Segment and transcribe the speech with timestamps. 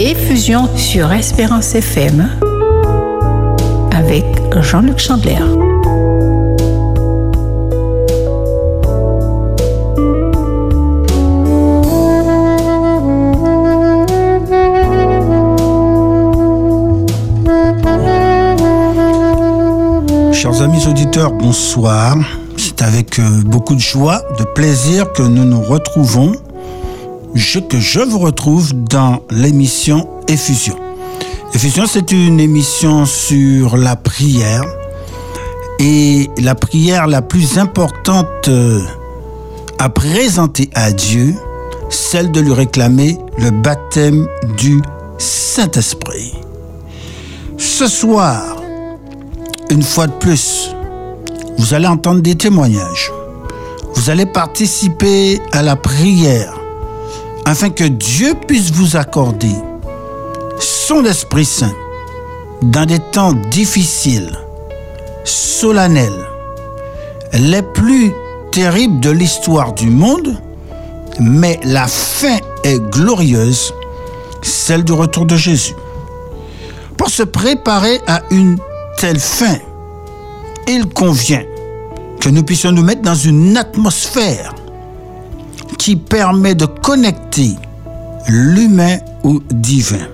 [0.00, 2.30] Effusion sur Espérance FM
[3.90, 4.24] avec
[4.60, 5.34] Jean-Luc Chandler.
[20.32, 22.16] Chers amis auditeurs, bonsoir.
[22.56, 26.34] C'est avec euh, beaucoup de joie, de plaisir que nous nous retrouvons,
[27.68, 30.76] que je vous retrouve dans l'émission Effusion.
[31.54, 34.64] Effusion, c'est une émission sur la prière
[35.78, 38.80] et la prière la plus importante euh,
[39.78, 41.34] à présenter à Dieu,
[41.90, 44.82] celle de lui réclamer le baptême du
[45.18, 46.34] Saint-Esprit.
[47.56, 48.56] Ce soir,
[49.70, 50.74] une fois de plus,
[51.58, 53.12] vous allez entendre des témoignages.
[53.94, 56.57] Vous allez participer à la prière
[57.48, 59.54] afin que Dieu puisse vous accorder
[60.60, 61.72] son Esprit Saint
[62.60, 64.38] dans des temps difficiles,
[65.24, 66.26] solennels,
[67.32, 68.12] les plus
[68.52, 70.36] terribles de l'histoire du monde,
[71.20, 73.72] mais la fin est glorieuse,
[74.42, 75.74] celle du retour de Jésus.
[76.98, 78.58] Pour se préparer à une
[78.98, 79.56] telle fin,
[80.66, 81.44] il convient
[82.20, 84.52] que nous puissions nous mettre dans une atmosphère
[85.78, 87.56] qui permet de connecter
[88.28, 90.06] l'humain au divin.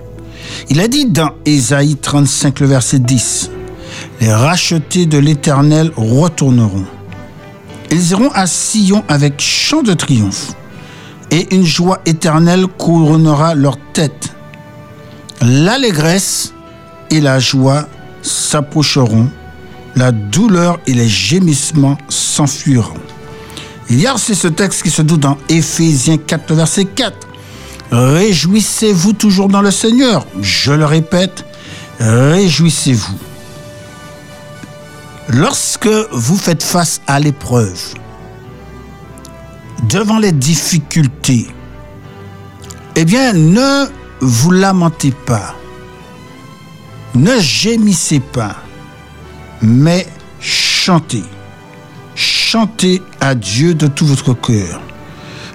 [0.68, 3.50] Il a dit dans Ésaïe 35, le verset 10,
[4.20, 6.84] Les rachetés de l'Éternel retourneront.
[7.90, 10.52] Ils iront à Sion avec chant de triomphe,
[11.30, 14.34] et une joie éternelle couronnera leur tête.
[15.40, 16.52] L'allégresse
[17.10, 17.88] et la joie
[18.22, 19.28] s'approcheront,
[19.96, 22.94] la douleur et les gémissements s'enfuiront.
[23.90, 27.16] Il y a aussi ce texte qui se doute dans Éphésiens 4, verset 4.
[27.90, 30.26] Réjouissez-vous toujours dans le Seigneur.
[30.40, 31.44] Je le répète,
[32.00, 33.18] réjouissez-vous.
[35.28, 37.94] Lorsque vous faites face à l'épreuve,
[39.88, 41.46] devant les difficultés,
[42.96, 43.86] eh bien, ne
[44.20, 45.54] vous lamentez pas
[47.14, 48.56] ne gémissez pas,
[49.62, 50.06] mais
[50.40, 51.22] chantez.
[52.54, 54.80] Chantez à Dieu de tout votre cœur.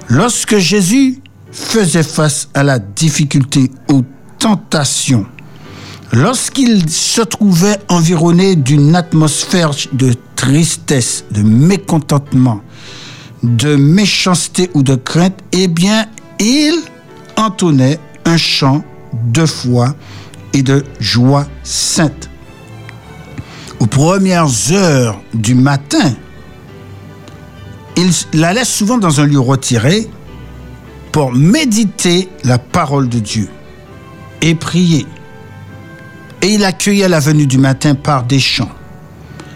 [0.09, 4.03] Lorsque Jésus faisait face à la difficulté, aux
[4.37, 5.25] tentations,
[6.11, 12.59] lorsqu'il se trouvait environné d'une atmosphère de tristesse, de mécontentement,
[13.43, 16.05] de méchanceté ou de crainte, eh bien,
[16.37, 16.73] il
[17.37, 18.83] entonnait un chant
[19.13, 19.95] de foi
[20.51, 22.29] et de joie sainte.
[23.79, 26.13] Aux premières heures du matin,
[28.33, 30.07] il allait souvent dans un lieu retiré
[31.11, 33.49] pour méditer la parole de Dieu
[34.41, 35.05] et prier.
[36.41, 38.71] Et il accueillait la venue du matin par des chants.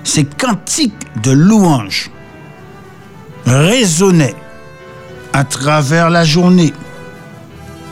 [0.03, 2.11] Ces cantiques de louanges
[3.45, 4.35] résonnaient
[5.31, 6.73] à travers la journée.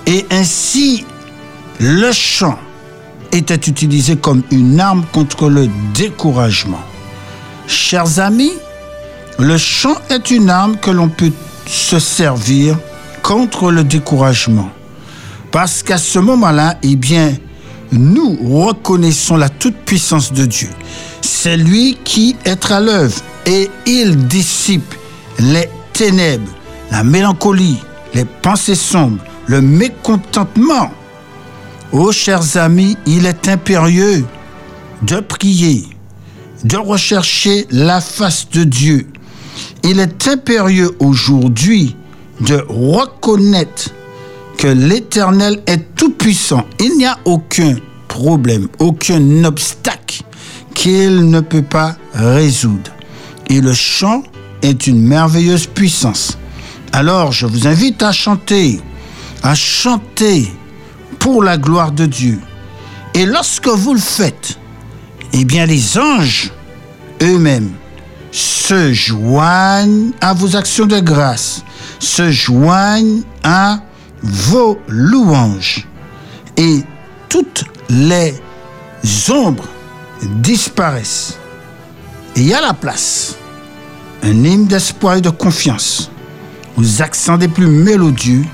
[0.07, 1.05] Et ainsi,
[1.79, 2.59] le chant
[3.31, 6.81] était utilisé comme une arme contre le découragement.
[7.67, 8.51] Chers amis,
[9.39, 11.31] le chant est une arme que l'on peut
[11.65, 12.77] se servir
[13.23, 14.69] contre le découragement.
[15.51, 17.33] Parce qu'à ce moment-là, eh bien,
[17.91, 20.69] nous reconnaissons la toute-puissance de Dieu.
[21.21, 24.93] C'est lui qui est à l'œuvre et il dissipe
[25.39, 26.51] les ténèbres,
[26.91, 27.79] la mélancolie,
[28.13, 30.91] les pensées sombres, le mécontentement
[31.93, 34.25] Oh, chers amis, il est impérieux
[35.01, 35.85] de prier,
[36.63, 39.10] de rechercher la face de Dieu.
[39.83, 41.95] Il est impérieux aujourd'hui
[42.39, 43.89] de reconnaître
[44.57, 46.65] que l'Éternel est tout-puissant.
[46.79, 47.75] Il n'y a aucun
[48.07, 50.23] problème, aucun obstacle
[50.73, 52.91] qu'il ne peut pas résoudre.
[53.49, 54.23] Et le chant
[54.61, 56.37] est une merveilleuse puissance.
[56.93, 58.79] Alors, je vous invite à chanter,
[59.43, 60.51] à chanter
[61.19, 62.39] pour la gloire de Dieu.
[63.13, 64.57] Et lorsque vous le faites,
[65.33, 66.51] eh bien les anges
[67.21, 67.71] eux-mêmes
[68.31, 71.63] se joignent à vos actions de grâce,
[71.99, 73.79] se joignent à
[74.23, 75.87] vos louanges.
[76.57, 76.83] Et
[77.29, 78.33] toutes les
[79.29, 79.67] ombres
[80.23, 81.37] disparaissent.
[82.35, 83.35] Et a la place,
[84.23, 86.09] un hymne d'espoir et de confiance,
[86.77, 88.45] aux accents des plus mélodieux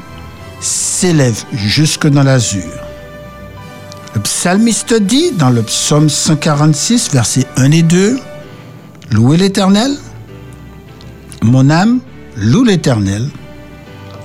[0.59, 2.63] s'élève jusque dans l'azur.
[4.15, 8.19] Le psalmiste dit dans le psaume 146, versets 1 et 2,
[9.11, 9.97] Louez l'Éternel,
[11.41, 11.99] mon âme
[12.35, 13.29] loue l'Éternel,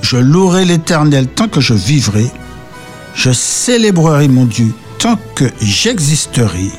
[0.00, 2.26] je louerai l'Éternel tant que je vivrai,
[3.14, 6.70] Je célébrerai mon Dieu tant que j'existerai.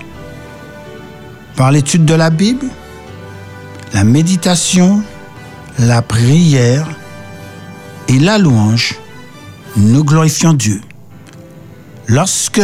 [1.55, 2.65] Par l'étude de la Bible,
[3.93, 5.03] la méditation,
[5.77, 6.89] la prière
[8.07, 8.95] et la louange,
[9.77, 10.81] nous glorifions Dieu.
[12.07, 12.61] Lorsque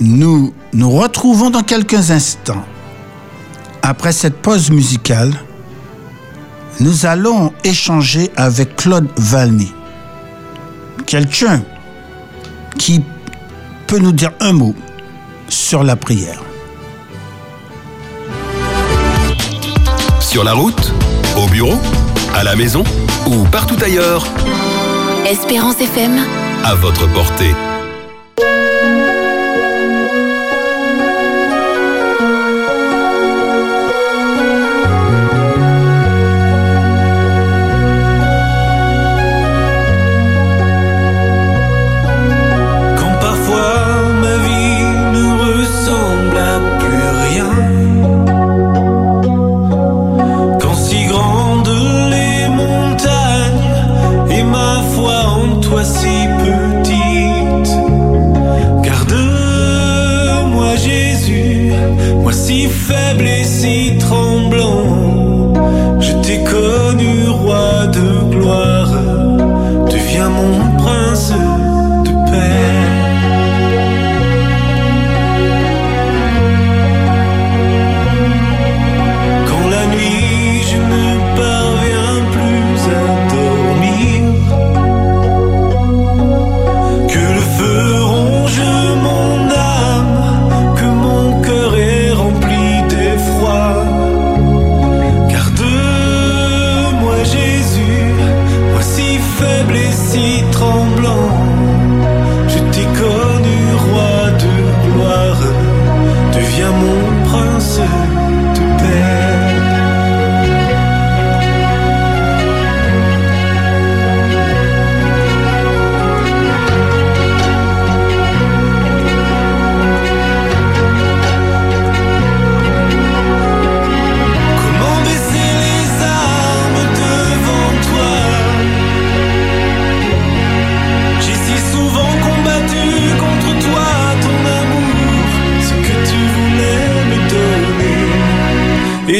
[0.00, 2.64] nous nous retrouvons dans quelques instants,
[3.84, 5.30] après cette pause musicale,
[6.80, 9.70] nous allons échanger avec Claude Valmy,
[11.06, 11.62] quelqu'un
[12.78, 13.04] qui
[13.86, 14.74] peut nous dire un mot
[15.48, 16.42] sur la prière.
[20.18, 20.92] Sur la route,
[21.36, 21.78] au bureau,
[22.34, 22.84] à la maison
[23.26, 24.26] ou partout ailleurs,
[25.26, 26.20] Espérance FM.
[26.64, 27.54] à votre portée.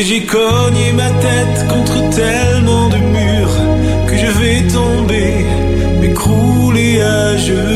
[0.04, 3.56] J'ai cogné ma tête contre tellement de murs
[4.06, 5.46] que je vais tomber,
[6.00, 7.73] m'écrouler à genoux.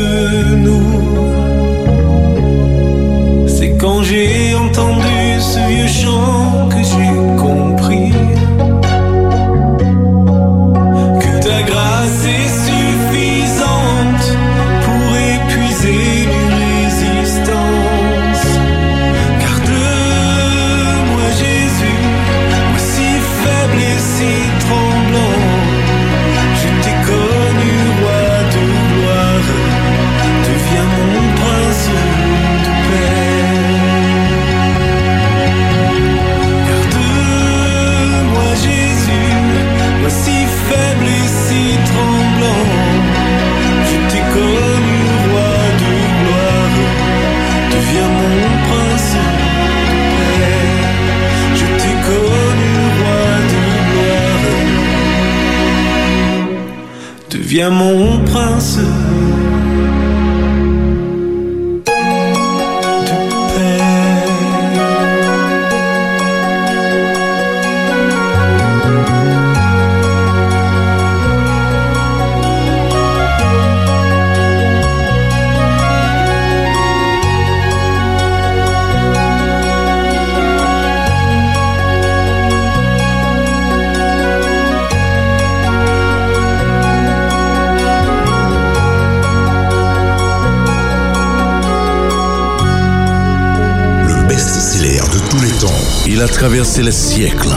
[96.39, 97.53] Traversé les siècles.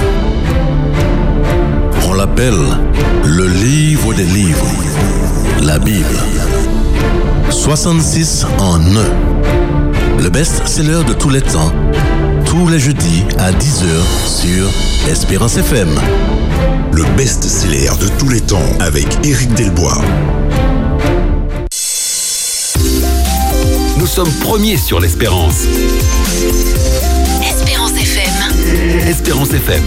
[2.09, 2.59] On l'appelle
[3.25, 4.67] le livre des livres,
[5.63, 6.19] la Bible.
[7.49, 10.21] 66 en un.
[10.21, 11.71] Le best-seller de tous les temps,
[12.45, 13.87] tous les jeudis à 10h
[14.27, 14.69] sur
[15.09, 15.89] Espérance FM.
[16.91, 20.03] Le best-seller de tous les temps avec Éric Delbois.
[23.97, 25.69] Nous sommes premiers sur l'espérance.
[28.73, 29.83] Espérance FM.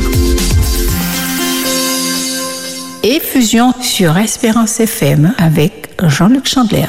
[3.02, 6.86] Et fusion sur Espérance FM avec Jean-Luc Chandler.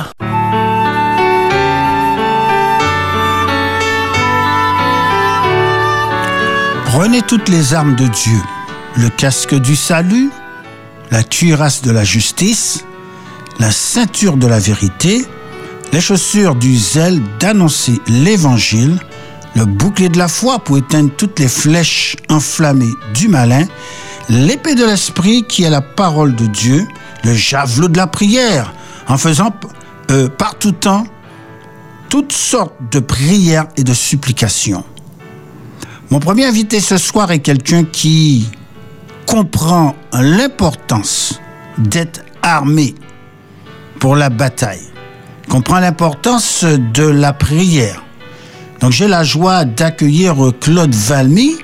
[6.84, 8.40] Prenez toutes les armes de Dieu,
[8.96, 10.30] le casque du salut,
[11.10, 12.84] la cuirasse de la justice,
[13.58, 15.24] la ceinture de la vérité,
[15.92, 18.98] les chaussures du zèle d'annoncer l'évangile,
[19.56, 23.66] le bouclier de la foi pour éteindre toutes les flèches enflammées du malin,
[24.28, 26.86] l'épée de l'esprit qui est la parole de Dieu,
[27.24, 28.74] le javelot de la prière,
[29.08, 29.50] en faisant
[30.10, 31.04] euh, par tout temps
[32.10, 34.84] toutes sortes de prières et de supplications.
[36.10, 38.48] Mon premier invité ce soir est quelqu'un qui
[39.26, 41.40] comprend l'importance
[41.78, 42.94] d'être armé
[43.98, 44.86] pour la bataille,
[45.48, 48.05] comprend l'importance de la prière.
[48.80, 51.56] Donc j'ai la joie d'accueillir Claude Valmy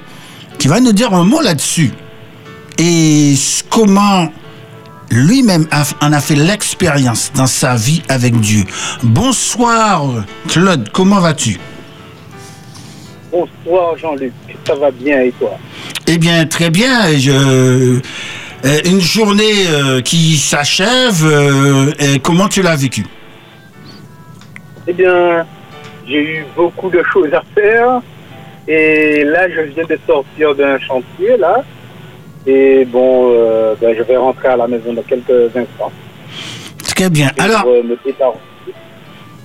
[0.58, 1.92] qui va nous dire un mot là-dessus
[2.78, 3.34] et
[3.68, 4.32] comment
[5.10, 5.66] lui-même
[6.00, 8.64] en a fait l'expérience dans sa vie avec Dieu.
[9.02, 10.04] Bonsoir
[10.48, 11.58] Claude, comment vas-tu?
[13.30, 14.32] Bonsoir Jean-Luc,
[14.66, 15.58] ça va bien et toi?
[16.06, 17.16] Eh bien, très bien.
[17.16, 17.30] Je,
[18.64, 21.24] euh, une journée euh, qui s'achève.
[21.24, 23.06] euh, comment tu l'as vécu?
[24.86, 25.46] Eh bien,
[26.12, 28.00] j'ai eu beaucoup de choses à faire
[28.68, 31.64] et là je viens de sortir d'un chantier là
[32.46, 35.92] et bon, euh, ben, je vais rentrer à la maison dans quelques instants.
[36.94, 37.30] Très bien.
[37.38, 37.96] Et Alors, pour, euh, me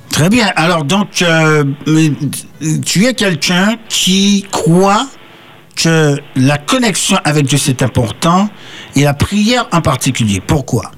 [0.10, 0.48] très bien.
[0.56, 1.64] Alors, donc, euh,
[2.86, 5.06] tu es quelqu'un qui croit
[5.76, 8.50] que la connexion avec Dieu c'est important
[8.96, 10.42] et la prière en particulier.
[10.46, 10.92] Pourquoi?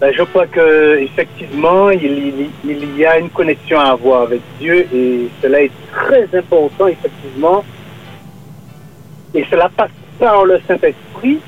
[0.00, 2.48] Ben, je crois que effectivement il,
[2.96, 7.62] y a une connexion à avoir avec Dieu et cela est très important effectivement.
[9.34, 11.40] Et cela passe par le Saint-Esprit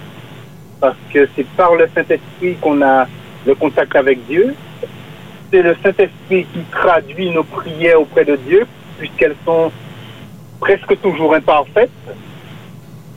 [0.81, 3.07] parce que c'est par le Saint-Esprit qu'on a
[3.47, 4.55] le contact avec Dieu.
[5.51, 8.67] C'est le Saint-Esprit qui traduit nos prières auprès de Dieu
[8.99, 9.73] puisqu'elles sont
[10.61, 11.91] presque toujours imparfaites.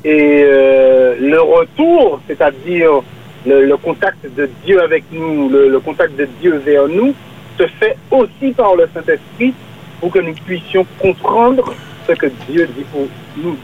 [0.05, 3.01] Et euh, le retour, c'est-à-dire
[3.45, 7.13] le, contact de Dieu avec nous, le, contact de Dieu vers nous,
[7.57, 9.53] se fait aussi par le Saint-Esprit
[9.99, 11.73] pour que nous puissions comprendre
[12.07, 13.55] ce que Dieu dit pour nous,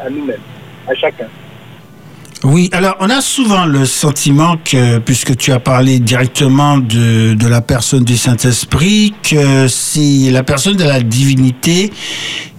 [0.00, 0.40] à nous-mêmes,
[0.88, 1.26] à chacun.
[2.44, 7.48] Oui, alors on a souvent le sentiment que, puisque tu as parlé directement de, de
[7.48, 11.90] la personne du Saint-Esprit, que c'est la personne de la divinité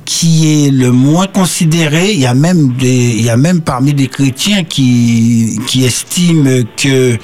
[0.07, 2.13] qui est le moins considérée.
[2.13, 6.63] Il y a même des, il y a même parmi les chrétiens qui, qui estiment
[6.77, 7.17] que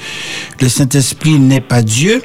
[0.60, 2.20] le Saint-Esprit n'est pas Dieu.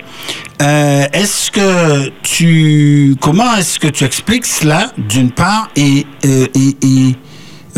[0.62, 7.16] Euh, est-ce que tu, comment est-ce que tu expliques cela d'une part et, euh, et,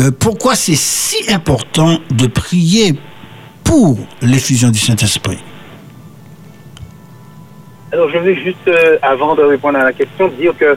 [0.00, 2.98] euh, pourquoi c'est si important de prier
[3.62, 5.38] pour l'effusion du Saint-Esprit?
[7.92, 8.68] Alors je vais juste,
[9.02, 10.76] avant de répondre à la question, dire que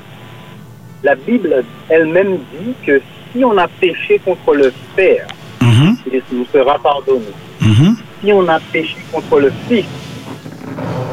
[1.06, 3.00] la Bible elle-même dit que
[3.32, 5.28] si on a péché contre le Père,
[5.62, 7.32] Mhm, il nous sera pardonné.
[7.62, 7.96] mhm.
[8.22, 9.86] si on a péché contre le Fils,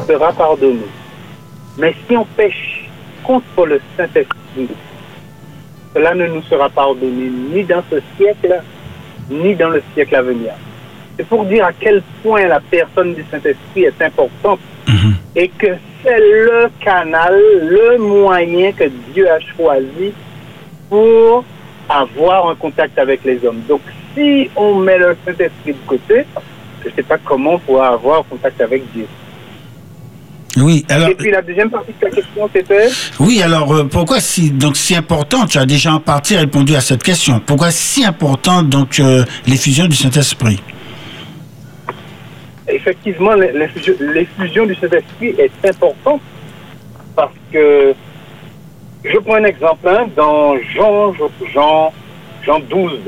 [0.01, 0.87] il sera pardonné.
[1.77, 2.89] Mais si on pêche
[3.23, 4.67] contre le Saint-Esprit,
[5.93, 8.61] cela ne nous sera pardonné ni dans ce siècle,
[9.29, 10.53] ni dans le siècle à venir.
[11.17, 14.72] C'est pour dire à quel point la personne du Saint-Esprit est importante Mhm.
[15.35, 15.67] Et que
[16.03, 20.13] c'est le canal, le moyen que Dieu a choisi
[20.89, 21.43] pour
[21.89, 23.61] avoir un contact avec les hommes.
[23.67, 23.81] Donc,
[24.15, 26.25] si on met le Saint-Esprit de côté,
[26.83, 29.07] je ne sais pas comment on pourra avoir contact avec Dieu.
[30.57, 32.87] Oui, alors, Et puis la deuxième partie de la question, c'était?
[33.19, 36.81] Oui, alors euh, pourquoi si donc si important Tu as déjà en partie répondu à
[36.81, 37.41] cette question.
[37.43, 40.59] Pourquoi si important donc euh, l'effusion du Saint-Esprit?
[42.75, 46.21] Effectivement l'effusion du Saint-Esprit est importante
[47.15, 47.93] parce que
[49.03, 51.13] je prends un exemple hein, dans Jean,
[51.53, 51.93] Jean,
[52.45, 52.99] Jean 12,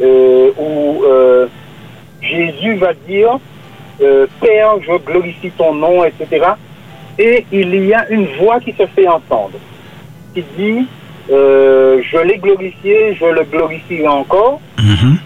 [0.00, 1.46] euh, où euh,
[2.22, 3.38] Jésus va dire
[4.00, 6.52] euh, Père, je glorifie ton nom, etc.
[7.18, 9.58] Et il y a une voix qui se fait entendre,
[10.34, 10.86] qui dit
[11.28, 14.60] Je l'ai glorifié, je le glorifierai encore.
[14.78, 15.18] Mhm.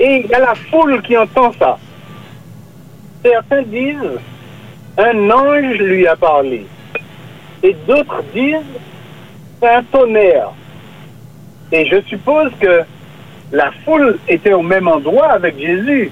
[0.00, 1.78] Et il y a la foule qui entend ça.
[3.24, 4.18] Certains disent
[4.98, 6.66] un ange lui a parlé.
[7.62, 8.56] Et d'autres disent
[9.60, 10.50] c'est un tonnerre.
[11.72, 12.82] Et je suppose que
[13.52, 16.10] la foule était au même endroit avec Jésus.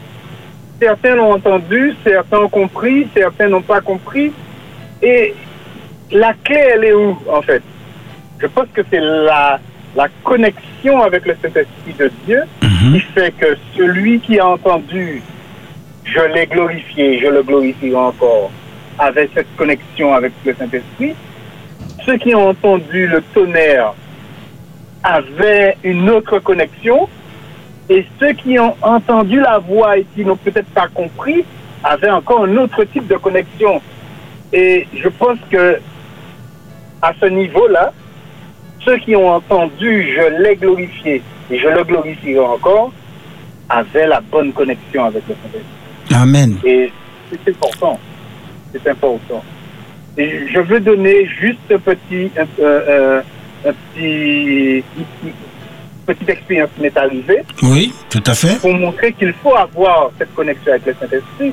[0.81, 4.33] Certains l'ont entendu, certains ont compris, certains n'ont pas compris.
[5.03, 5.35] Et
[6.11, 7.63] la clé, elle est où, en fait?
[8.39, 9.61] Je pense que c'est la,
[9.95, 15.23] la connexion avec le Saint-Esprit de Dieu qui fait que celui qui a entendu
[16.05, 18.51] je l'ai glorifié, je le glorifierai encore,
[18.99, 21.15] avec cette connexion avec le Saint-Esprit.
[22.05, 23.95] Ceux qui ont entendu le tonnerre
[25.03, 27.09] avaient une autre connexion
[27.89, 31.45] et ceux qui ont entendu la voix et qui n'ont peut-être pas compris
[31.85, 33.81] avaient encore un autre type de connexion.
[34.53, 35.79] Et je pense que
[37.03, 37.93] à ce niveau-là,
[38.85, 42.93] ceux qui ont entendu, je l'ai glorifié et je le glorifierai encore,
[43.69, 45.84] avaient la bonne connexion avec le Saint-Esprit.
[46.15, 46.57] Amen.
[46.65, 46.91] Et
[47.31, 47.99] c'est important.
[48.73, 49.43] C'est important.
[50.17, 53.23] Et je veux donner juste un petit, un, euh, euh,
[53.67, 54.85] un petit,
[55.25, 55.33] une
[56.07, 58.61] petite expérience qui m'est arrivée Oui, tout à fait.
[58.61, 61.53] pour montrer qu'il faut avoir cette connexion avec le Saint-Esprit.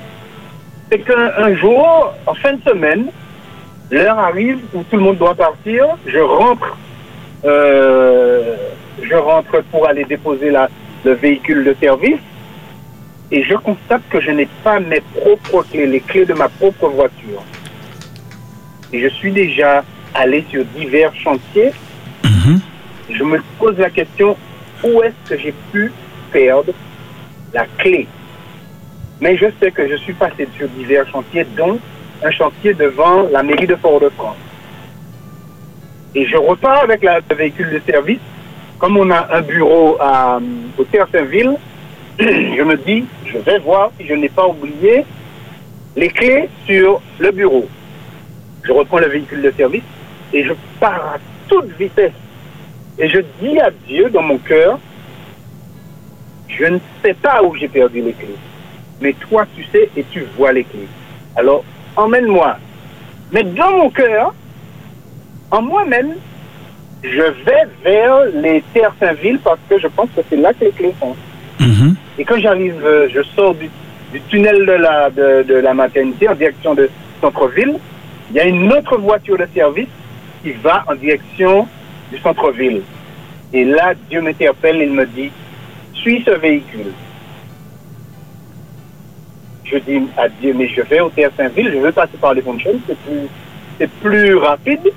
[0.92, 3.06] C'est qu'un un jour, en fin de semaine,
[3.90, 5.86] l'heure arrive où tout le monde doit partir.
[6.06, 6.78] Je rentre,
[7.46, 8.56] euh,
[9.02, 10.70] je rentre pour aller déposer la,
[11.04, 12.20] le véhicule de service
[13.32, 16.88] et je constate que je n'ai pas mes propres clés, les clés de ma propre
[16.90, 17.44] voiture.
[18.94, 19.84] Et je suis déjà
[20.14, 21.72] allé sur divers chantiers.
[23.10, 24.36] Je me pose la question,
[24.84, 25.92] où est-ce que j'ai pu
[26.32, 26.74] perdre
[27.54, 28.08] la clé?
[29.22, 31.80] Mais je sais que je suis passé sur divers chantiers, dont
[32.24, 34.38] un chantier devant la mairie de Fort-de-France.
[36.16, 38.20] Et je repars avec la- le véhicule de service.
[38.80, 40.40] Comme on a un bureau à,
[40.78, 41.56] au Terre-Saint-Ville,
[42.58, 45.04] je me dis, je vais voir si je n'ai pas oublié
[45.96, 47.68] les clés sur le bureau.
[48.64, 49.84] Je reprends le véhicule de service
[50.32, 52.14] et je pars à toute vitesse.
[53.00, 54.78] Et je dis à Dieu dans mon cœur,
[56.48, 58.36] je ne sais pas où j'ai perdu les clés.
[59.02, 60.88] Mais toi, tu sais et tu vois les clés.
[61.36, 61.64] Alors,
[61.96, 62.58] emmène-moi.
[63.32, 64.36] Mais dans mon cœur,
[65.50, 66.14] en moi-même,
[67.02, 70.72] je vais vers les terres Saint-Ville parce que je pense que c'est là que les
[70.72, 71.16] clés sont.
[71.62, 71.96] Mhm.
[72.18, 73.70] Et quand j'arrive, euh, je sors du,
[74.30, 76.90] tunnel de la, maternité en direction de
[77.22, 77.76] centre-ville.
[78.30, 79.88] Il y a une autre voiture de service
[80.44, 81.68] qui va en direction
[82.12, 82.82] du centre-ville.
[83.54, 85.32] Et là, Dieu m'interpelle, il me dit,
[85.94, 86.92] suis ce véhicule.
[89.66, 92.42] Je dis à Dieu, mais je vais au Terre Saint-Ville, je veux passer par les
[92.42, 93.28] fonctions, c'est plus,
[93.78, 94.92] c'est plus rapide.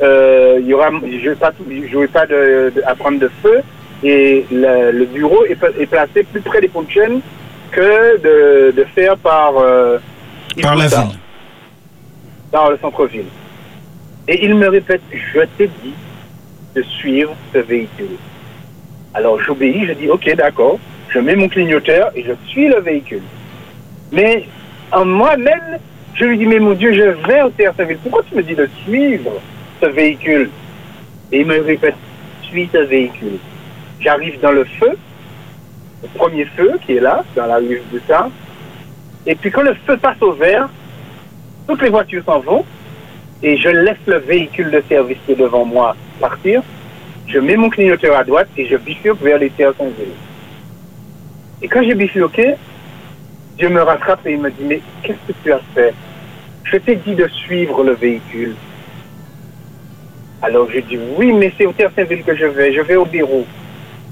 [0.00, 3.62] Euh, il y aura, je vais pas, je vais pas de, prendre de feu
[4.04, 7.20] et le, le bureau est, placé plus près des fonctions
[7.70, 9.98] que de, de faire par euh,
[10.62, 11.18] Par la ville.
[12.52, 13.26] par le centre-ville.
[14.28, 15.94] Et il me répète, je t'ai dit
[16.74, 18.16] de suivre ce véhicule.
[19.14, 23.22] Alors j'obéis, je dis ok d'accord, je mets mon clignoteur et je suis le véhicule.
[24.12, 24.44] Mais
[24.92, 25.78] en moi-même,
[26.14, 27.98] je lui dis mais mon Dieu, je vais au Terre Saint-Ville.
[28.02, 29.32] Pourquoi tu me dis de suivre
[29.80, 30.50] ce véhicule?
[31.32, 31.94] Et il me répète,
[32.48, 33.38] suis ce véhicule.
[34.00, 34.96] J'arrive dans le feu,
[36.02, 38.00] le premier feu qui est là, dans la rue de.
[39.26, 40.68] Et puis quand le feu passe au vert,
[41.66, 42.64] toutes les voitures s'en vont
[43.42, 46.62] et je laisse le véhicule de service qui est devant moi partir.
[47.26, 50.14] Je mets mon clignoteur à droite et je bifurque vers les terres Saint-Ville.
[51.60, 52.54] Et quand j'ai bifurqué,
[53.58, 55.92] Dieu me rattrape et il me dit, mais qu'est-ce que tu as fait?
[56.64, 58.54] Je t'ai dit de suivre le véhicule.
[60.40, 63.04] Alors je dis, oui, mais c'est au Terre Saint-Ville que je vais, je vais au
[63.04, 63.44] bureau.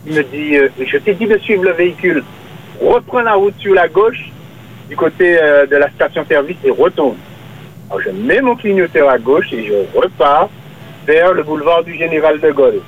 [0.06, 2.22] Il me dit, euh, je t'ai dit de suivre le véhicule.
[2.80, 4.30] Reprends la route sur la gauche,
[4.88, 7.16] du côté euh, de la station-service et retourne.
[7.90, 10.48] Alors je mets mon clignoteur à gauche et je repars
[11.06, 12.80] vers le boulevard du Général de Gaulle.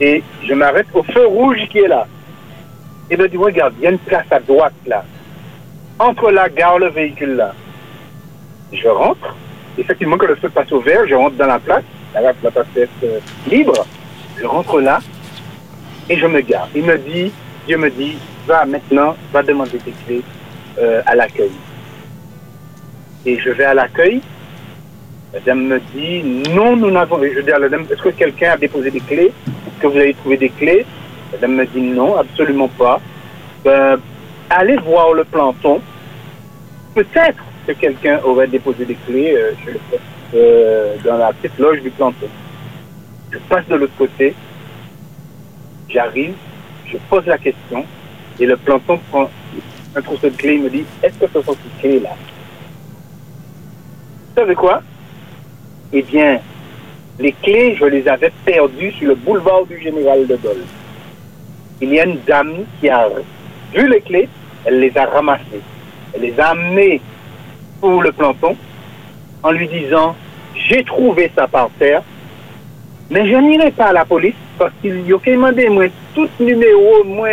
[0.00, 2.06] Et je m'arrête au feu rouge qui est là.
[3.10, 5.04] Et me dit, regarde, il y a une place à droite là.
[5.98, 7.52] Entre la gare, le véhicule là.
[8.72, 9.36] Je rentre.
[9.76, 11.84] Effectivement, quand le feu passe au vert, je rentre dans la place.
[12.14, 13.86] La place être euh, libre.
[14.40, 15.00] Je rentre là
[16.08, 16.68] et je me gare.
[16.74, 17.32] Il me dit,
[17.66, 20.22] Dieu me dit, va maintenant, va demander tes clés
[20.78, 21.52] euh, à l'accueil.
[23.26, 24.20] Et je vais à l'accueil.
[25.32, 27.20] La dame me dit, non, nous n'avons...
[27.22, 29.32] Je dis à la dame, est-ce que quelqu'un a déposé des clés?
[29.46, 30.84] Est-ce que vous avez trouvé des clés?
[31.32, 33.00] La dame me dit, non, absolument pas.
[33.64, 33.98] Ben,
[34.50, 35.80] allez voir le planton.
[36.94, 39.52] Peut-être que quelqu'un aurait déposé des clés euh,
[40.34, 42.28] euh, dans la petite loge du planton.
[43.32, 44.34] Je passe de l'autre côté.
[45.88, 46.34] J'arrive,
[46.86, 47.84] je pose la question
[48.40, 49.30] et le planton prend
[49.94, 50.54] un trousseau de clés.
[50.54, 52.10] Il me dit, est-ce que ce sont ces clés-là?
[54.28, 54.82] Vous savez quoi?
[55.92, 56.40] Eh bien,
[57.18, 60.64] les clés, je les avais perdues sur le boulevard du Général de Gaulle.
[61.80, 63.08] Il y a une dame qui a
[63.72, 64.28] vu les clés,
[64.64, 65.62] elle les a ramassées.
[66.14, 67.00] Elle les a amenées
[67.80, 68.56] pour le planton
[69.42, 70.16] en lui disant
[70.54, 72.02] J'ai trouvé ça par terre,
[73.10, 77.04] mais je n'irai pas à la police parce qu'il y a demandé moi tout numéro,
[77.04, 77.28] moi,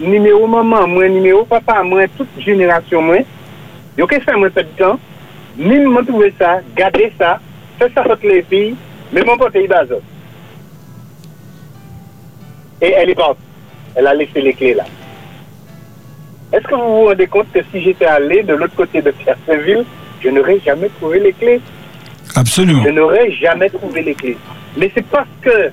[0.00, 3.18] numéro maman, moi, numéro papa, moi, toute génération, moi.
[3.96, 4.98] Il y a fait moi peu de temps,
[5.56, 7.40] même moi trouvé ça, garder ça,
[7.78, 8.74] fait ça contre les filles,
[9.12, 9.98] mais mon pote il bazar.
[12.80, 13.40] Et elle est partie.
[13.94, 14.84] Elle a laissé les clés là.
[16.52, 19.84] Est-ce que vous vous rendez compte que si j'étais allé de l'autre côté de Pierreville,
[20.22, 21.60] je n'aurais jamais trouvé les clés?
[22.34, 22.82] Absolument.
[22.84, 24.38] Je n'aurais jamais trouvé les clés.
[24.76, 25.70] Mais c'est parce que,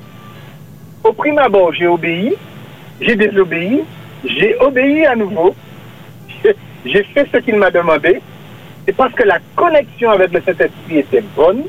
[1.03, 2.33] au prime abord, j'ai obéi,
[3.01, 3.81] j'ai désobéi,
[4.25, 5.55] j'ai obéi à nouveau,
[6.85, 8.21] j'ai- fait ce qu'il m'a demandé.
[8.85, 11.63] C'est parce que la connexion avec le Saint-Esprit était bonne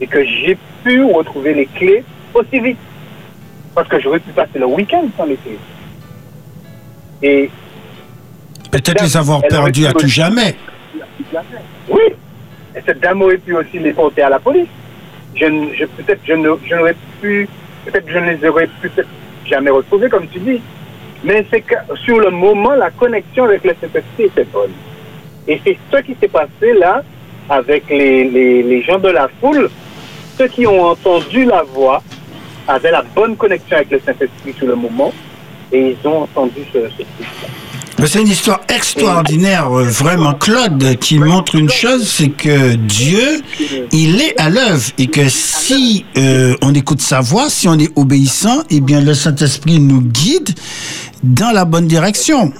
[0.00, 2.02] et que j'ai pu retrouver les clés
[2.34, 2.78] aussi vite.
[3.74, 5.58] Parce que j'aurais pu passer le week-end sans les clés.
[7.22, 7.50] Et
[8.70, 10.56] Peut-être les avoir perdus à tout jamais.
[11.88, 12.02] Oui,
[12.76, 14.68] et cette dame aurait pu aussi les porter à la police.
[15.34, 16.34] Je, peut-être je
[16.66, 17.48] je n'aurais pu,
[17.84, 19.08] peut-être je ne les aurais peut-être
[19.46, 20.60] jamais retrouvés, comme tu dis.
[21.22, 24.72] Mais c'est que sur le moment, la connexion avec le Saint-Esprit était bonne.
[25.46, 27.02] Et c'est ce qui s'est passé là
[27.48, 29.68] avec les, les, les gens de la foule.
[30.38, 32.02] Ceux qui ont entendu la voix
[32.66, 35.12] avaient la bonne connexion avec le Saint-Esprit sur le moment
[35.72, 37.48] et ils ont entendu ce, ce truc-là.
[38.06, 43.42] C'est une histoire extraordinaire, vraiment, Claude, qui montre une chose, c'est que Dieu,
[43.92, 47.90] il est à l'œuvre et que si euh, on écoute sa voix, si on est
[47.96, 50.50] obéissant, eh bien le Saint-Esprit nous guide
[51.22, 52.52] dans la bonne direction.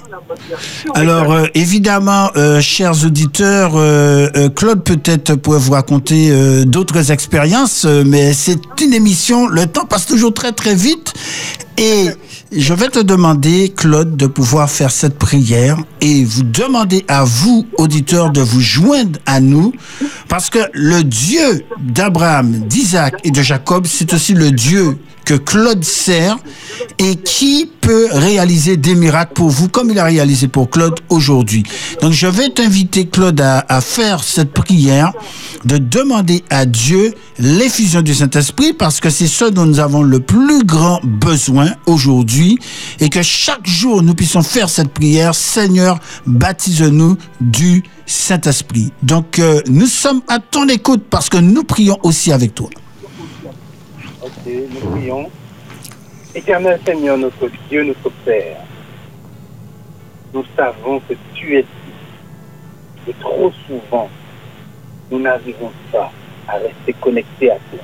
[0.93, 6.31] Alors euh, évidemment, euh, chers auditeurs, euh, Claude peut-être pourrait vous raconter
[6.65, 11.13] d'autres expériences, mais c'est une émission, le temps passe toujours très très vite
[11.77, 12.07] et
[12.51, 17.65] je vais te demander, Claude, de pouvoir faire cette prière et vous demander à vous,
[17.77, 19.73] auditeurs, de vous joindre à nous,
[20.27, 25.83] parce que le Dieu d'Abraham, d'Isaac et de Jacob, c'est aussi le Dieu que Claude
[25.83, 26.37] sert
[26.97, 31.63] et qui peut réaliser des miracles pour vous comme il a réalisé pour Claude aujourd'hui.
[32.01, 35.11] Donc je vais t'inviter Claude à, faire cette prière
[35.65, 40.19] de demander à Dieu l'effusion du Saint-Esprit parce que c'est ce dont nous avons le
[40.19, 42.57] plus grand besoin aujourd'hui
[42.99, 48.91] et que chaque jour nous puissions faire cette prière Seigneur baptise-nous du Saint-Esprit.
[49.03, 52.69] Donc euh, nous sommes à ton écoute parce que nous prions aussi avec toi.
[54.23, 55.31] Ok, nous prions.
[56.35, 58.57] Éternel Seigneur, notre Dieu, notre Père,
[60.31, 63.07] nous savons que tu es ici.
[63.07, 64.07] Et trop souvent,
[65.09, 66.11] nous n'arrivons pas
[66.47, 67.83] à rester connectés à toi.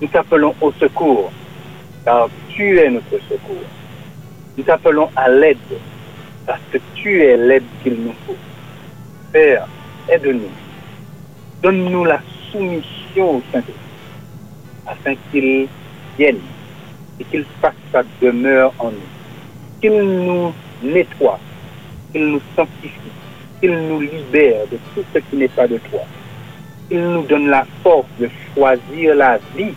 [0.00, 1.30] Nous t'appelons au secours,
[2.06, 3.68] car tu es notre secours.
[4.56, 5.58] Nous t'appelons à l'aide,
[6.46, 8.36] parce que tu es l'aide qu'il nous faut.
[9.32, 9.68] Père,
[10.08, 10.50] aide-nous.
[11.62, 13.85] Donne-nous la soumission au Saint-Esprit
[14.86, 15.68] afin qu'il
[16.18, 16.40] vienne
[17.20, 19.80] et qu'il fasse sa demeure en nous.
[19.80, 21.38] Qu'il nous nettoie,
[22.12, 23.12] qu'il nous sanctifie,
[23.60, 26.00] qu'il nous libère de tout ce qui n'est pas de toi.
[26.88, 29.74] Qu'il nous donne la force de choisir la vie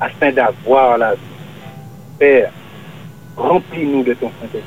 [0.00, 1.20] afin d'avoir la vie.
[2.18, 2.52] Père,
[3.36, 4.62] remplis-nous de ton Saint-Esprit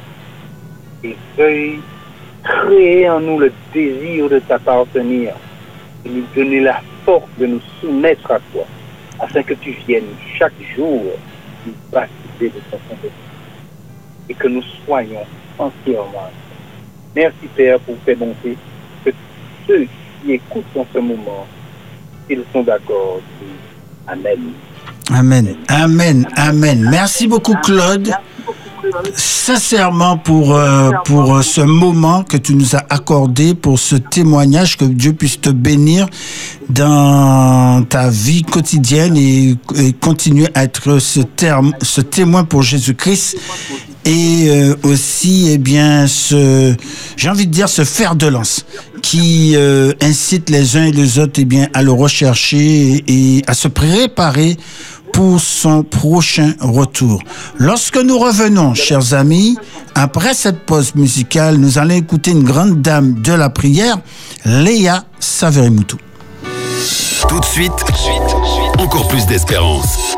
[1.03, 1.79] et veuille
[2.43, 5.33] créer en nous le désir de t'appartenir
[6.05, 8.65] et nous donner la force de nous soumettre à toi
[9.19, 11.03] afin que tu viennes chaque jour
[11.65, 13.12] nous baptiser de ton Saint-Esprit
[14.29, 15.25] et que nous soyons
[15.58, 16.32] entièrement.
[17.15, 18.58] Merci Père pour tes bontés,
[19.03, 19.12] que
[19.67, 19.88] ceux
[20.21, 21.47] qui écoutent en ce moment,
[22.29, 23.21] ils sont d'accord.
[24.08, 24.53] Amen.
[25.12, 26.88] Amen, amen, amen.
[26.89, 28.12] Merci beaucoup Claude.
[29.15, 34.78] Sincèrement pour euh, pour euh, ce moment que tu nous as accordé, pour ce témoignage,
[34.78, 36.08] que Dieu puisse te bénir
[36.69, 39.58] dans ta vie quotidienne et,
[40.00, 43.38] continuer à être ce terme, ce témoin pour Jésus-Christ
[44.06, 46.74] et euh, aussi eh bien ce
[47.17, 48.65] j'ai envie de dire ce fer de lance
[49.02, 49.56] qui
[50.02, 54.58] incite les uns et les autres eh bien à le rechercher et à se préparer
[55.13, 57.22] pour son prochain retour.
[57.58, 59.58] Lorsque nous revenons, chers amis,
[59.95, 63.98] après cette pause musicale, nous allons écouter une grande dame de la prière,
[64.45, 65.98] Léa Saverimutu.
[67.28, 67.72] Tout de suite,
[68.78, 70.15] encore plus d'espérance.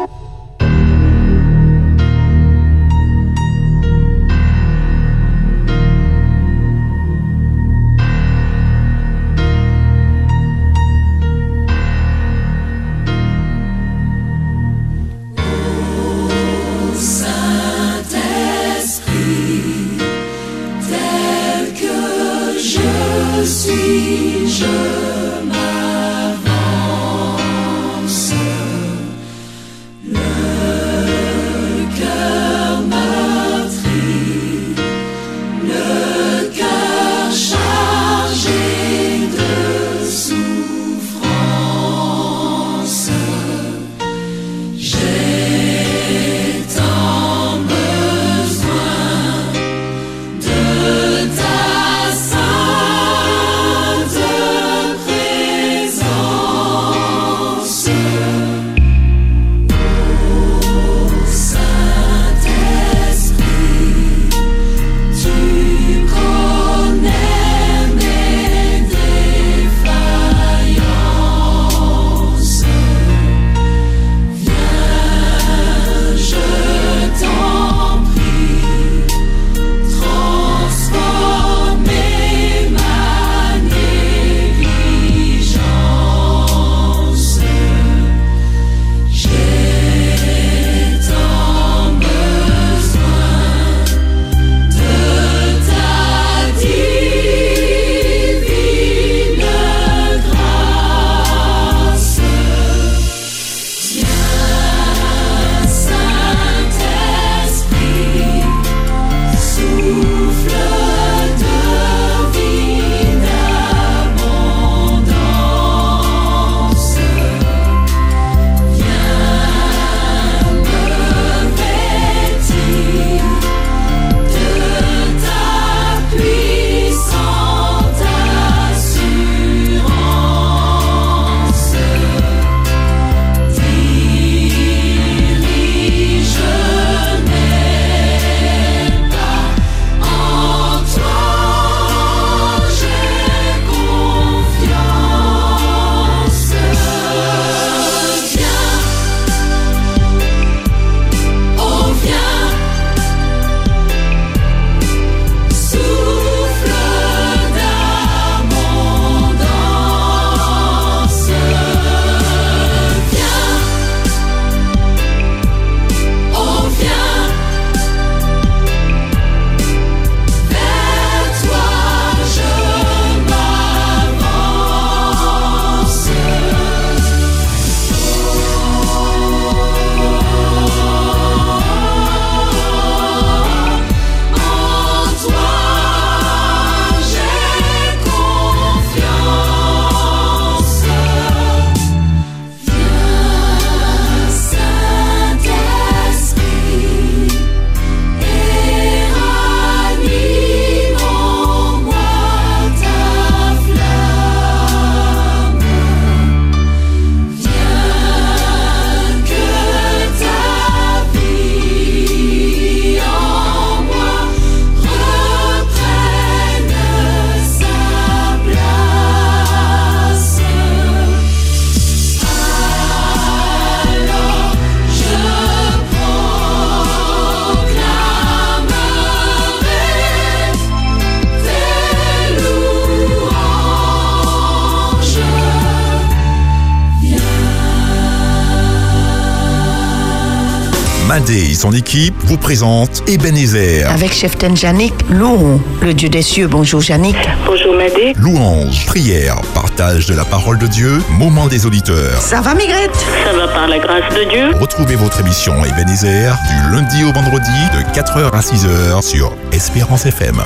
[241.12, 243.86] Madé et son équipe vous présentent Ebenezer.
[243.92, 246.48] Avec Chef Janik, louons le Dieu des cieux.
[246.48, 247.18] Bonjour Janik.
[247.46, 248.14] Bonjour Madé.
[248.16, 252.22] Louange, prière, partage de la parole de Dieu, moment des auditeurs.
[252.22, 252.96] Ça va Migrette?
[253.26, 257.60] Ça va par la grâce de Dieu Retrouvez votre émission Ebenezer du lundi au vendredi
[257.74, 260.42] de 4h à 6h sur Espérance FM.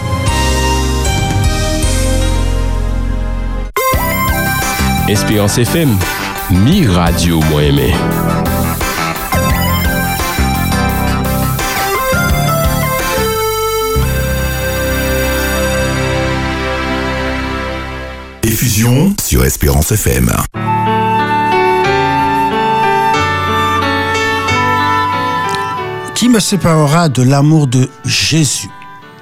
[5.07, 5.95] Espérance FM,
[6.49, 7.93] mi radio moi aimé.
[18.55, 20.31] Sur Espérance FM.
[26.15, 28.69] Qui me séparera de l'amour de Jésus?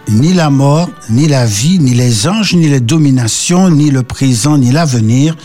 [0.08, 4.60] Ni la mort, ni la vie, ni les anges, ni les dominations, ni le présent,
[4.60, 5.36] ni l'avenir,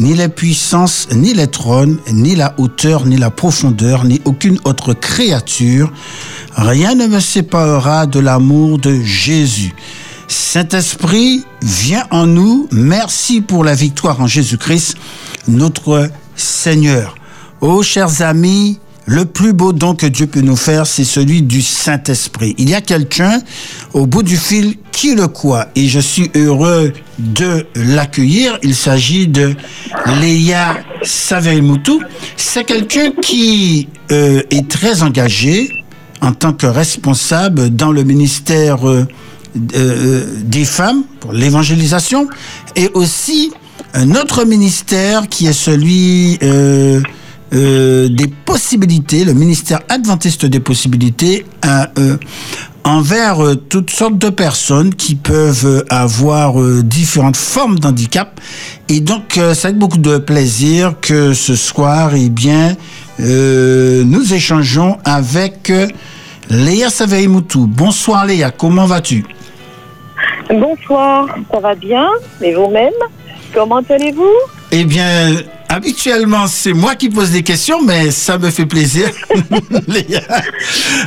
[0.00, 4.92] ni les puissances, ni les trônes, ni la hauteur, ni la profondeur, ni aucune autre
[4.92, 5.92] créature.
[6.56, 9.72] Rien ne me séparera de l'amour de Jésus.
[10.30, 12.68] Saint-Esprit, viens en nous.
[12.70, 14.96] Merci pour la victoire en Jésus-Christ,
[15.48, 17.16] notre Seigneur.
[17.60, 21.62] Oh, chers amis, le plus beau don que Dieu peut nous faire, c'est celui du
[21.62, 22.54] Saint-Esprit.
[22.58, 23.40] Il y a quelqu'un
[23.92, 28.56] au bout du fil qui le croit et je suis heureux de l'accueillir.
[28.62, 29.56] Il s'agit de
[30.20, 32.00] Léa Saverimoutou.
[32.36, 35.84] C'est quelqu'un qui euh, est très engagé
[36.20, 39.08] en tant que responsable dans le ministère euh,
[39.54, 42.28] des femmes pour l'évangélisation
[42.76, 43.52] et aussi
[43.94, 47.00] un autre ministère qui est celui euh,
[47.52, 52.16] euh, des possibilités, le ministère adventiste des possibilités, euh,
[52.84, 58.40] envers euh, toutes sortes de personnes qui peuvent euh, avoir euh, différentes formes d'handicap.
[58.88, 62.76] Et donc, euh, c'est avec beaucoup de plaisir que ce soir, eh bien,
[63.18, 65.88] euh, nous échangeons avec euh,
[66.48, 67.66] Léa Saverimoutou.
[67.66, 69.24] Bonsoir Léa, comment vas-tu?
[70.52, 72.08] Bonsoir, ça va bien
[72.42, 72.92] Et vous-même
[73.54, 74.34] Comment allez-vous?
[74.72, 75.34] Eh bien,
[75.68, 79.10] habituellement, c'est moi qui pose des questions, mais ça me fait plaisir,
[79.88, 80.20] Léa,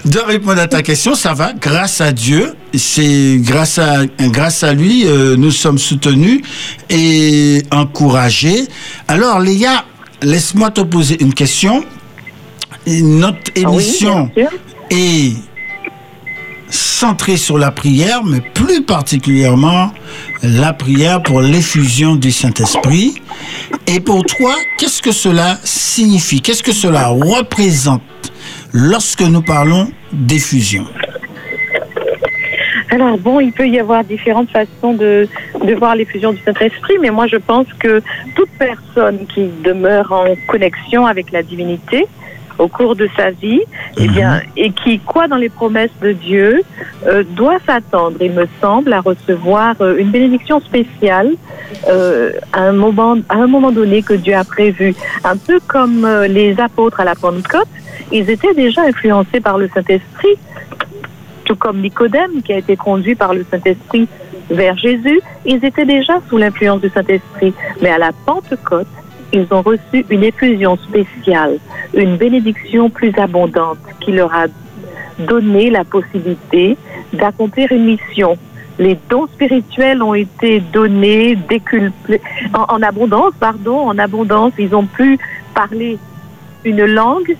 [0.04, 1.16] de répondre à ta question.
[1.16, 2.54] Ça va, grâce à Dieu.
[2.74, 6.42] C'est grâce à, grâce à lui, euh, nous sommes soutenus
[6.90, 8.64] et encouragés.
[9.08, 9.86] Alors, Léa,
[10.22, 11.86] laisse-moi te poser une question.
[12.86, 14.60] Notre émission bien sûr.
[14.90, 15.34] est
[16.74, 19.92] centrée sur la prière, mais plus particulièrement
[20.42, 23.16] la prière pour l'effusion du Saint-Esprit.
[23.88, 26.42] Et pour toi, qu'est-ce que cela signifie?
[26.42, 28.02] Qu'est-ce que cela représente
[28.72, 30.86] lorsque nous parlons d'effusion?
[32.90, 35.28] Alors bon, il peut y avoir différentes façons de
[35.78, 38.02] voir l'effusion du Saint-Esprit, mais moi je pense que
[38.36, 42.06] toute personne qui demeure en connexion avec la divinité
[42.58, 43.62] au cours de sa vie,
[43.98, 46.64] eh bien, et qui croit dans les promesses de Dieu,
[47.08, 51.32] euh, doit s'attendre, il me semble, à recevoir euh, une bénédiction spéciale
[51.88, 54.96] euh, à, un moment, à un moment donné que Dieu a prévu.
[55.24, 57.68] Un peu comme euh, les apôtres à la Pentecôte,
[58.12, 60.38] ils étaient déjà influencés par le Saint-Esprit
[61.46, 64.08] tout comme Nicodème qui a été conduit par le Saint-Esprit
[64.50, 67.54] vers Jésus, ils étaient déjà sous l'influence du Saint-Esprit.
[67.82, 68.88] Mais à la Pentecôte,
[69.34, 71.58] ils ont reçu une effusion spéciale,
[71.94, 74.46] une bénédiction plus abondante qui leur a
[75.20, 76.78] donné la possibilité
[77.12, 78.38] d'accomplir une mission.
[78.80, 81.38] Les dons spirituels ont été donnés,
[82.54, 84.54] en, en abondance, pardon, en abondance.
[84.58, 85.20] Ils ont pu
[85.54, 85.98] parler
[86.64, 87.36] une langue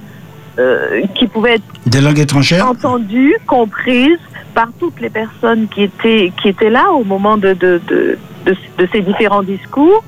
[0.60, 2.68] euh, qui pouvait être Des langues étrangères?
[2.68, 4.20] entendue, comprise
[4.54, 8.88] par toutes les personnes qui étaient, qui étaient là au moment de, de, de, de
[8.92, 10.04] ces différents discours.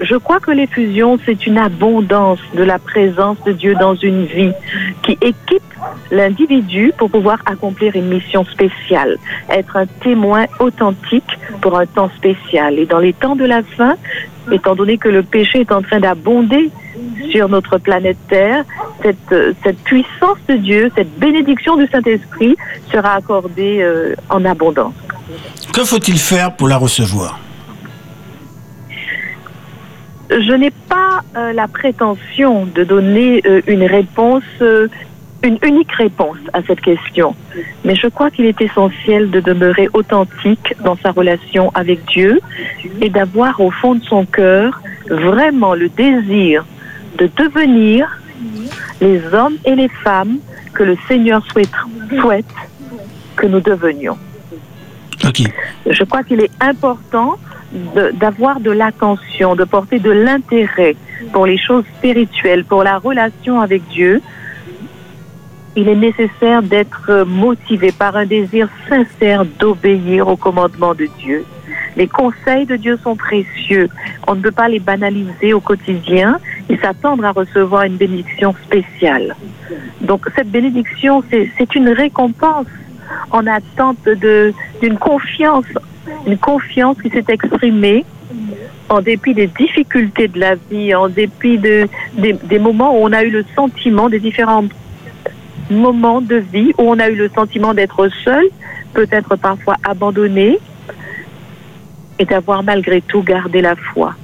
[0.00, 4.52] Je crois que l'effusion, c'est une abondance de la présence de Dieu dans une vie
[5.02, 5.62] qui équipe
[6.10, 9.18] l'individu pour pouvoir accomplir une mission spéciale,
[9.50, 12.78] être un témoin authentique pour un temps spécial.
[12.78, 13.96] Et dans les temps de la fin,
[14.52, 16.70] étant donné que le péché est en train d'abonder
[17.30, 18.64] sur notre planète Terre,
[19.02, 22.56] cette, cette puissance de Dieu, cette bénédiction du Saint-Esprit
[22.92, 24.94] sera accordée euh, en abondance.
[25.72, 27.38] Que faut-il faire pour la recevoir?
[30.30, 34.88] Je n'ai pas euh, la prétention de donner euh, une réponse, euh,
[35.42, 37.34] une unique réponse à cette question.
[37.84, 42.40] Mais je crois qu'il est essentiel de demeurer authentique dans sa relation avec Dieu
[43.00, 46.64] et d'avoir au fond de son cœur vraiment le désir
[47.16, 48.20] de devenir
[49.00, 50.38] les hommes et les femmes
[50.74, 51.72] que le Seigneur souhaite,
[52.20, 52.44] souhaite
[53.36, 54.18] que nous devenions.
[55.24, 55.42] Ok.
[55.86, 57.38] Je crois qu'il est important
[57.72, 60.96] d'avoir de l'attention, de porter de l'intérêt
[61.32, 64.22] pour les choses spirituelles, pour la relation avec Dieu.
[65.76, 71.44] il est nécessaire d'être motivé par un désir sincère d'obéir au commandement de Dieu.
[71.96, 73.88] Les conseils de Dieu sont précieux.
[74.26, 79.34] On ne peut pas les banaliser au quotidien et s'attendre à recevoir une bénédiction spéciale.
[80.00, 82.66] Donc cette bénédiction, c'est une récompense
[83.30, 84.08] en attente
[84.80, 85.66] d'une confiance,
[86.26, 88.04] une confiance qui s'est exprimée
[88.88, 93.12] en dépit des difficultés de la vie, en dépit de, des, des moments où on
[93.12, 94.64] a eu le sentiment, des différents
[95.70, 98.44] moments de vie où on a eu le sentiment d'être seul,
[98.94, 100.58] peut-être parfois abandonné,
[102.18, 104.14] et d'avoir malgré tout gardé la foi,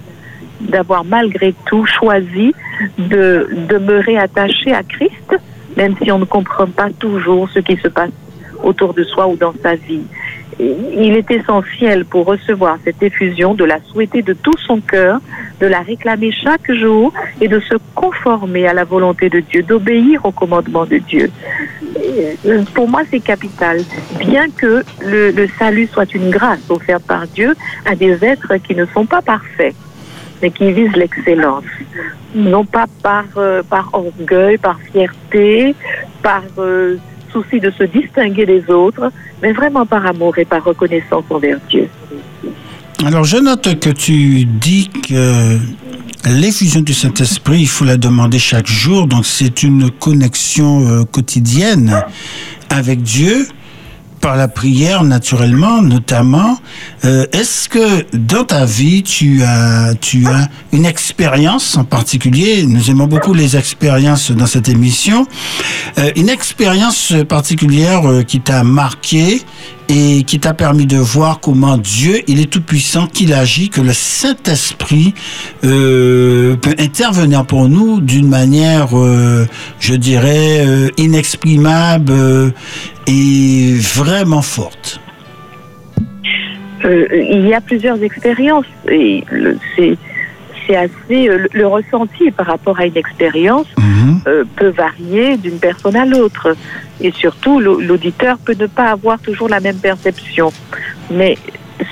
[0.60, 2.54] d'avoir malgré tout choisi
[2.98, 5.36] de demeurer attaché à Christ,
[5.76, 8.10] même si on ne comprend pas toujours ce qui se passe
[8.62, 10.02] autour de soi ou dans sa vie.
[10.58, 15.20] Il est essentiel pour recevoir cette effusion de la souhaiter de tout son cœur,
[15.60, 20.24] de la réclamer chaque jour et de se conformer à la volonté de Dieu, d'obéir
[20.24, 21.30] au commandement de Dieu.
[22.74, 23.80] Pour moi, c'est capital.
[24.18, 28.74] Bien que le, le salut soit une grâce offerte par Dieu à des êtres qui
[28.74, 29.74] ne sont pas parfaits,
[30.42, 31.64] mais qui visent l'excellence.
[32.34, 35.74] Non pas par, euh, par orgueil, par fierté,
[36.22, 36.96] par euh,
[37.34, 39.12] souci de se distinguer des autres,
[39.42, 41.88] mais vraiment par amour et par reconnaissance envers Dieu.
[43.04, 45.58] Alors, je note que tu dis que
[46.26, 49.06] l'effusion du Saint-Esprit, il faut la demander chaque jour.
[49.06, 52.02] Donc, c'est une connexion euh, quotidienne
[52.70, 53.46] avec Dieu
[54.24, 56.58] par la prière, naturellement, notamment.
[57.04, 62.88] Euh, Est-ce que dans ta vie, tu as, tu as une expérience en particulier Nous
[62.90, 65.26] aimons beaucoup les expériences dans cette émission.
[65.98, 69.42] Euh, une expérience particulière euh, qui t'a marqué
[69.90, 73.82] et qui t'a permis de voir comment Dieu, il est tout puissant, qu'il agit, que
[73.82, 75.12] le Saint-Esprit
[75.60, 78.88] peut intervenir pour nous d'une manière,
[79.80, 80.64] je dirais,
[80.96, 82.54] inexprimable
[83.06, 85.00] et vraiment forte.
[86.84, 92.46] Euh, il y a plusieurs expériences et le- c'est assez euh, le, le ressenti par
[92.46, 93.66] rapport à une expérience
[94.26, 96.56] euh, peut varier d'une personne à l'autre
[97.00, 100.52] et surtout l'au- l'auditeur peut ne pas avoir toujours la même perception
[101.10, 101.36] mais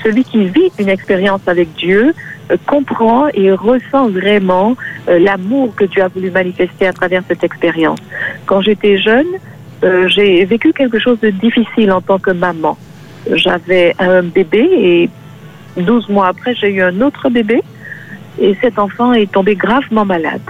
[0.03, 2.15] celui qui vit une expérience avec Dieu
[2.51, 7.99] euh, comprend et ressent vraiment l'amour que Dieu a voulu manifester à travers cette expérience.
[8.47, 9.27] Quand j'étais jeune,
[9.83, 12.77] euh, j'ai vécu quelque chose de difficile en tant que maman.
[13.31, 15.11] J'avais un bébé et
[15.77, 17.63] 12 mois après, j'ai eu un autre bébé
[18.41, 20.41] et cet enfant est tombé gravement malade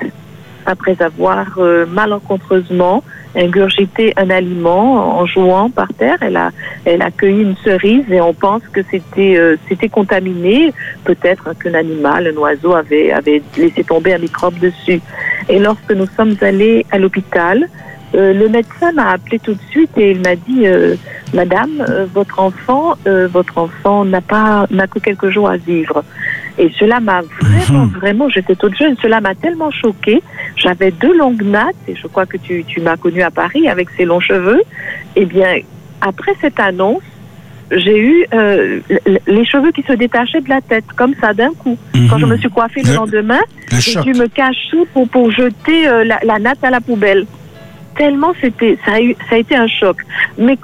[0.66, 3.02] après avoir euh, malencontreusement
[3.34, 6.18] ingurgité un aliment en jouant par terre.
[6.20, 6.50] Elle a,
[6.84, 10.72] elle a cueilli une cerise et on pense que c'était euh, c'était contaminé.
[11.04, 15.00] Peut-être qu'un animal, un oiseau avait, avait laissé tomber un microbe dessus.
[15.48, 17.68] Et lorsque nous sommes allés à l'hôpital,
[18.14, 20.94] euh, le médecin m'a appelé tout de suite et il m'a dit euh,
[21.34, 26.04] Madame, euh, votre enfant, votre enfant n'a pas n'a que quelques jours à vivre.
[26.58, 30.22] Et cela m'a vraiment, vraiment, j'étais toute jeune, cela m'a tellement choquée.
[30.56, 33.88] J'avais deux longues nattes, et je crois que tu, tu m'as connue à Paris avec
[33.96, 34.60] ces longs cheveux.
[35.16, 35.56] Eh bien,
[36.02, 37.00] après cette annonce,
[37.70, 38.80] j'ai eu euh,
[39.26, 41.78] les cheveux qui se détachaient de la tête, comme ça d'un coup.
[42.10, 43.40] Quand je me suis coiffée le, Le- lendemain,
[43.70, 47.24] le j'ai dû me cacher pour, pour jeter euh, la, la natte à la poubelle.
[47.96, 49.98] Tellement c'était, ça a, été un choc.
[50.38, 50.56] Mais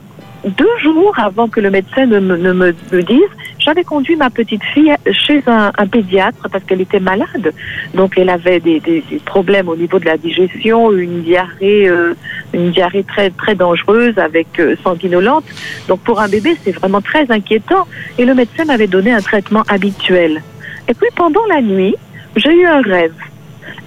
[0.44, 2.72] deux jours avant que le médecin ne me,
[3.02, 7.52] dise, j'avais conduit ma petite fille chez un, pédiatre parce qu'elle était malade.
[7.94, 12.14] Donc elle avait des problèmes au niveau de la digestion, une diarrhée, euh,
[12.52, 15.44] une diarrhée très très dangereuse avec euh, sanguinolente.
[15.88, 17.86] Donc pour un bébé, c'est vraiment très inquiétant.
[18.16, 20.42] Et le médecin m'avait donné un traitement habituel.
[20.88, 21.96] Et puis pendant la nuit,
[22.36, 23.14] j'ai eu un rêve.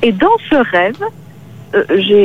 [0.03, 1.03] Et dans ce rêve,
[1.73, 1.83] euh,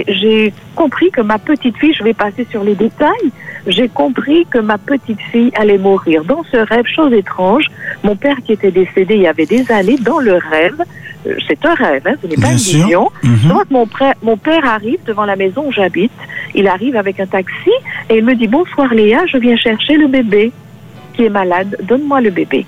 [0.09, 3.31] j'ai compris que ma petite fille, je vais passer sur les détails,
[3.67, 6.25] j'ai compris que ma petite fille allait mourir.
[6.25, 7.67] Dans ce rêve, chose étrange,
[8.03, 10.83] mon père qui était décédé il y avait des années, dans le rêve,
[11.27, 12.85] euh, c'est un rêve, hein, ce n'est pas Bien une sûr.
[12.85, 13.11] vision.
[13.23, 13.49] Mhm.
[13.49, 13.89] Donc mon,
[14.23, 16.13] mon père arrive devant la maison où j'habite,
[16.55, 17.71] il arrive avec un taxi
[18.11, 20.53] et il me dit bonsoir Léa, je viens chercher le bébé
[21.15, 22.67] qui est malade, donne-moi le bébé.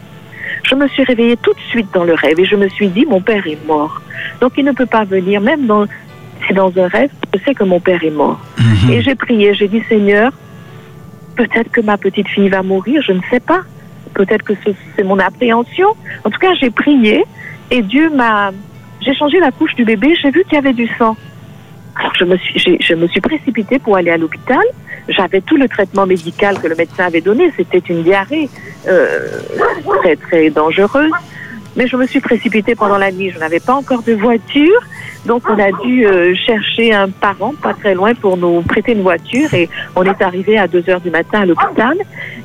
[0.65, 3.07] Je me suis réveillée tout de suite dans le rêve et je me suis dit
[3.07, 4.01] mon père est mort.
[4.41, 5.87] Donc il ne peut pas venir, même dans,
[6.49, 8.41] c'est dans un rêve, je sais que mon père est mort.
[8.91, 10.33] Et j'ai prié, j'ai dit Seigneur,
[11.37, 13.61] peut-être que ma petite fille va mourir, je ne sais pas.
[14.15, 15.89] Peut-être que ce- c'est mon appréhension.
[16.25, 17.25] En tout cas, j'ai prié
[17.71, 18.51] et Dieu m'a.
[19.01, 21.17] J'ai changé la couche du bébé, j'ai vu qu'il y avait du sang.
[21.95, 24.63] Alors je me suis, je me suis précipitée pour aller à l'hôpital.
[25.09, 27.53] J'avais tout le traitement médical que le médecin avait donné.
[27.57, 28.49] C'était une diarrhée
[28.89, 29.27] euh,
[30.01, 31.11] très très dangereuse.
[31.79, 33.31] Mais je me suis précipitée pendant la nuit.
[33.31, 34.81] Je n'avais pas encore de voiture.
[35.27, 39.03] Donc on a dû euh, chercher un parent pas très loin pour nous prêter une
[39.03, 41.97] voiture et on est arrivé à 2 heures du matin à l'hôpital.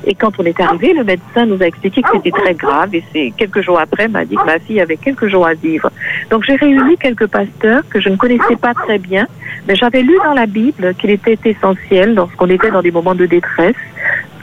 [0.06, 3.02] Et quand on est arrivé, le médecin nous a expliqué que c'était très grave et
[3.12, 5.90] c'est quelques jours après m'a dit que ma fille avait quelques jours à vivre.
[6.30, 9.26] Donc j'ai réuni quelques pasteurs que je ne connaissais pas très bien,
[9.66, 13.26] mais j'avais lu dans la Bible qu'il était essentiel lorsqu'on était dans des moments de
[13.26, 13.76] détresse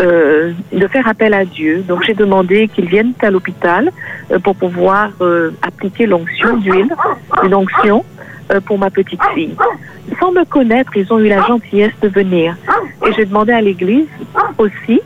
[0.01, 1.83] euh, de faire appel à Dieu.
[1.87, 3.91] Donc j'ai demandé qu'ils viennent à l'hôpital
[4.31, 6.93] euh, pour pouvoir euh, appliquer l'onction d'huile,
[7.43, 8.03] une onction
[8.65, 9.55] pour ma petite fille.
[10.19, 12.57] Sans me connaître, ils ont eu la gentillesse de venir.
[13.07, 14.07] Et j'ai demandé à l'église
[14.57, 14.99] aussi,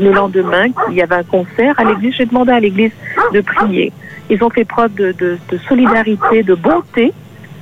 [0.00, 2.92] le lendemain, qu'il y avait un concert à l'église, j'ai demandé à l'église
[3.34, 3.92] de prier.
[4.30, 5.38] Ils ont fait preuve de
[5.68, 7.12] solidarité, de bonté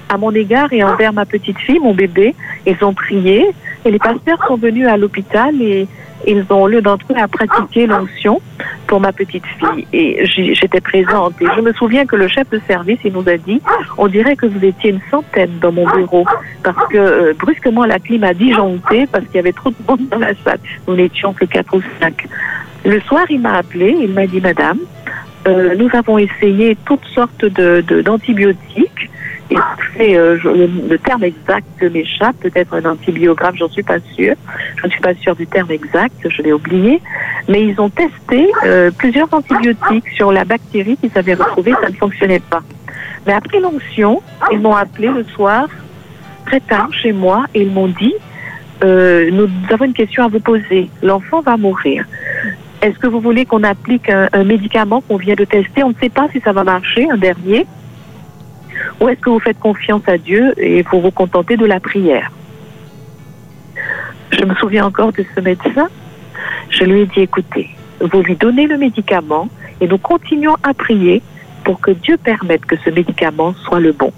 [0.09, 2.35] à mon égard et envers ma petite fille, mon bébé.
[2.67, 3.51] Ils ont prié
[3.85, 5.89] et les pasteurs sont venus à l'hôpital et
[6.27, 8.41] ils ont, lieu d'entre eux, à pratiquer l'onction
[8.87, 9.87] pour ma petite fille.
[9.93, 11.35] Et j'étais présente.
[11.41, 13.61] Et je me souviens que le chef de service, il nous a dit,
[13.99, 16.25] on dirait que vous étiez une centaine dans mon bureau.
[16.63, 20.09] Parce que euh, brusquement, la clim a disjoncté parce qu'il y avait trop de monde
[20.11, 20.59] dans la salle.
[20.89, 22.27] Nous n'étions que quatre ou cinq.
[22.85, 24.79] Le soir, il m'a appelé, il m'a dit, Madame,
[25.49, 28.03] euh, nous avons essayé toutes sortes de- de-
[30.01, 30.39] euh,
[30.89, 34.35] le, terme exact m'échappe, peut-être un antibiographe, j'en suis pas sûre.
[34.77, 37.01] Je ne suis pas sûre du terme exact, je l'ai oublié.
[37.49, 41.95] Mais ils ont testé euh, plusieurs antibiotiques sur la bactérie qu'ils avaient retrouvée, ça ne
[41.95, 42.63] fonctionnait pas.
[43.27, 44.23] Mais après l'onction,
[44.53, 45.69] ils m'ont appelé le soir,
[46.47, 48.15] très tard chez moi, et ils m'ont dit,
[48.83, 50.91] euh, nous avons une question à vous poser.
[51.03, 52.05] L'enfant va mourir.
[52.83, 55.83] Est-ce que vous voulez qu'on applique un médicament qu'on vient de tester?
[55.83, 57.67] On ne sait pas si ça va marcher, un dernier.
[59.01, 62.31] Ou est-ce que vous faites confiance à Dieu et vous vous contentez de la prière
[64.31, 65.89] Je me souviens encore de ce médecin.
[66.71, 67.71] Je lui ai dit, écoutez,
[68.01, 69.49] vous lui donnez le médicament
[69.81, 71.23] et nous continuons à prier
[71.65, 74.13] pour que Dieu permette que ce médicament soit le bon.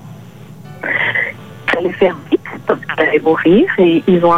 [0.82, 4.32] Ça allait faire vite parce qu'elle allait mourir et ils ont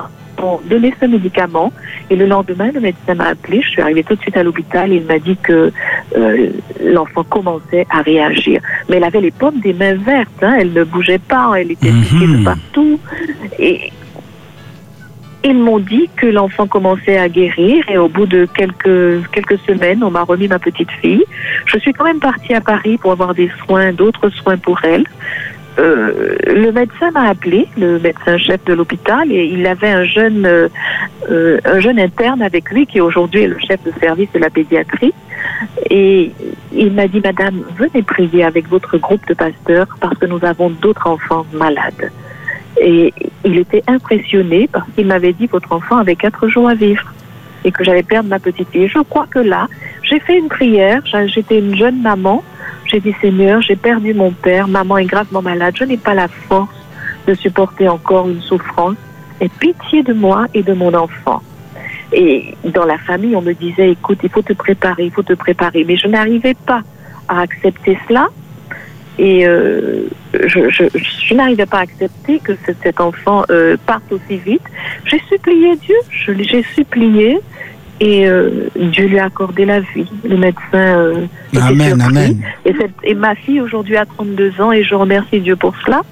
[0.68, 1.72] donné ce médicament.
[2.10, 4.92] Et le lendemain le médecin m'a appelé, je suis arrivée tout de suite à l'hôpital
[4.92, 5.72] et il m'a dit que
[6.16, 6.48] euh,
[6.82, 8.60] l'enfant commençait à réagir.
[8.88, 11.90] Mais elle avait les pommes des mains vertes, hein, elle ne bougeait pas, elle était
[11.90, 13.00] piquée de partout.
[13.58, 13.92] Et
[15.44, 17.84] ils m'ont dit que l'enfant commençait à guérir.
[17.88, 21.24] Et au bout de quelques, quelques semaines, on m'a remis ma petite fille.
[21.66, 25.04] Je suis quand même partie à Paris pour avoir des soins, d'autres soins pour elle.
[25.78, 30.68] Euh, le médecin m'a appelé, le médecin-chef de l'hôpital, et il avait un jeune, euh,
[31.30, 34.50] euh, un jeune interne avec lui qui aujourd'hui est le chef de service de la
[34.50, 35.14] pédiatrie.
[35.90, 36.32] Et
[36.72, 40.70] il m'a dit, Madame, venez prier avec votre groupe de pasteurs parce que nous avons
[40.70, 42.10] d'autres enfants malades.
[42.80, 43.12] Et
[43.44, 47.12] il était impressionné parce qu'il m'avait dit, votre enfant avait quatre jours à vivre
[47.64, 48.88] et que j'allais perdre ma petite fille.
[48.88, 49.68] Je crois que là,
[50.02, 52.42] j'ai fait une prière, j'étais une jeune maman,
[52.88, 56.28] j'ai dit Seigneur, j'ai perdu mon père, maman est gravement malade, je n'ai pas la
[56.28, 56.74] force
[57.26, 58.96] de supporter encore une souffrance.
[59.40, 61.40] Et pitié de moi et de mon enfant.
[62.12, 65.34] Et dans la famille, on me disait, écoute, il faut te préparer, il faut te
[65.34, 65.84] préparer.
[65.86, 66.82] Mais je n'arrivais pas
[67.28, 68.26] à accepter cela.
[69.18, 74.62] Et euh, je, n'arrivais pas à accepter que ce- cet enfant euh, parte aussi vite.
[75.04, 75.96] J'ai supplié Dieu,
[76.40, 77.38] j'ai supplié
[78.00, 80.10] et euh, Dieu lui a accordé la vie.
[80.24, 81.26] Le médecin euh,
[81.60, 82.02] Amen, surpris.
[82.06, 82.42] amen.
[82.64, 86.02] Et, cette- et ma fille aujourd'hui a 32 ans et je remercie Dieu pour cela.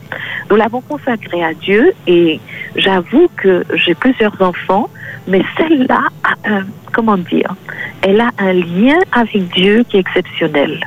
[0.51, 2.41] Nous l'avons consacrée à Dieu et
[2.77, 4.89] j'avoue que j'ai plusieurs enfants,
[5.29, 7.55] mais celle-là a un, comment dire,
[8.03, 10.81] elle a un lien avec Dieu qui est exceptionnel.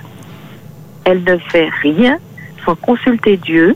[1.06, 2.18] Elle ne fait rien
[2.66, 3.76] sans consulter Dieu.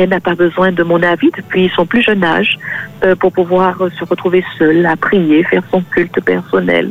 [0.00, 2.56] Elle n'a pas besoin de mon avis depuis son plus jeune âge
[3.02, 6.90] euh, pour pouvoir euh, se retrouver seule à prier, faire son culte personnel.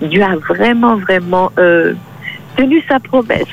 [0.00, 1.92] Dieu a vraiment, vraiment euh,
[2.56, 3.44] tenu sa promesse.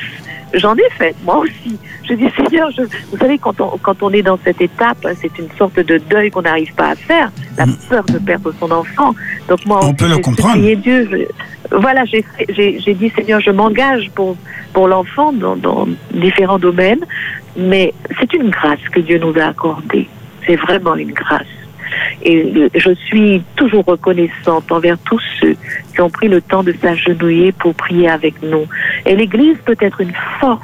[0.54, 1.78] J'en ai fait, moi aussi.
[2.08, 2.84] Je dis, Seigneur, je...
[3.12, 6.32] vous savez, quand on, quand on est dans cette étape, c'est une sorte de deuil
[6.32, 9.14] qu'on n'arrive pas à faire, la peur de perdre son enfant.
[9.50, 10.62] Donc moi, On aussi, peut le comprendre.
[10.76, 11.10] Dieu.
[11.12, 11.26] Je-
[11.74, 14.38] Voilà, j'ai dit, Seigneur, je m'engage pour,
[14.74, 17.04] pour l'enfant dans, dans différents domaines,
[17.58, 20.08] mais c'est une grâce que Dieu nous a accordée.
[20.46, 21.48] C'est vraiment une grâce.
[22.24, 25.56] Et je suis toujours reconnaissante envers tous ceux
[25.94, 28.66] qui ont pris le temps de s'agenouiller pour prier avec nous.
[29.06, 30.62] Et l'Église peut être une force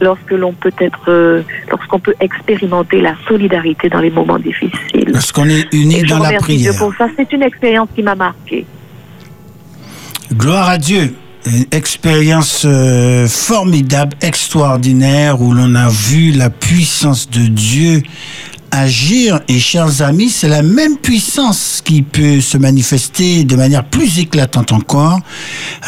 [0.00, 5.08] lorsque l'on peut être, euh, lorsqu'on peut expérimenter la solidarité dans les moments difficiles.
[5.08, 6.78] Lorsqu'on est unis dans la remercie Dieu prière.
[6.78, 7.08] pour ça.
[7.16, 8.66] C'est une expérience qui m'a marquée.
[10.36, 11.14] Gloire à Dieu.
[11.46, 18.02] Une expérience euh, formidable, extraordinaire, où l'on a vu la puissance de Dieu
[18.74, 19.40] agir.
[19.48, 24.72] Et chers amis, c'est la même puissance qui peut se manifester de manière plus éclatante
[24.72, 25.20] encore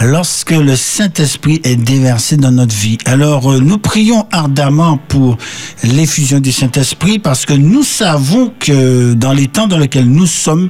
[0.03, 2.99] lorsque le Saint-Esprit est déversé dans notre vie.
[3.05, 5.37] Alors, euh, nous prions ardemment pour
[5.83, 10.69] l'effusion du Saint-Esprit parce que nous savons que dans les temps dans lesquels nous sommes,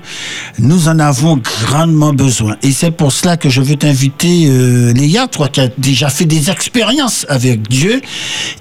[0.59, 2.57] nous en avons grandement besoin.
[2.63, 6.25] Et c'est pour cela que je veux t'inviter, euh, Léa, toi qui as déjà fait
[6.25, 8.01] des expériences avec Dieu,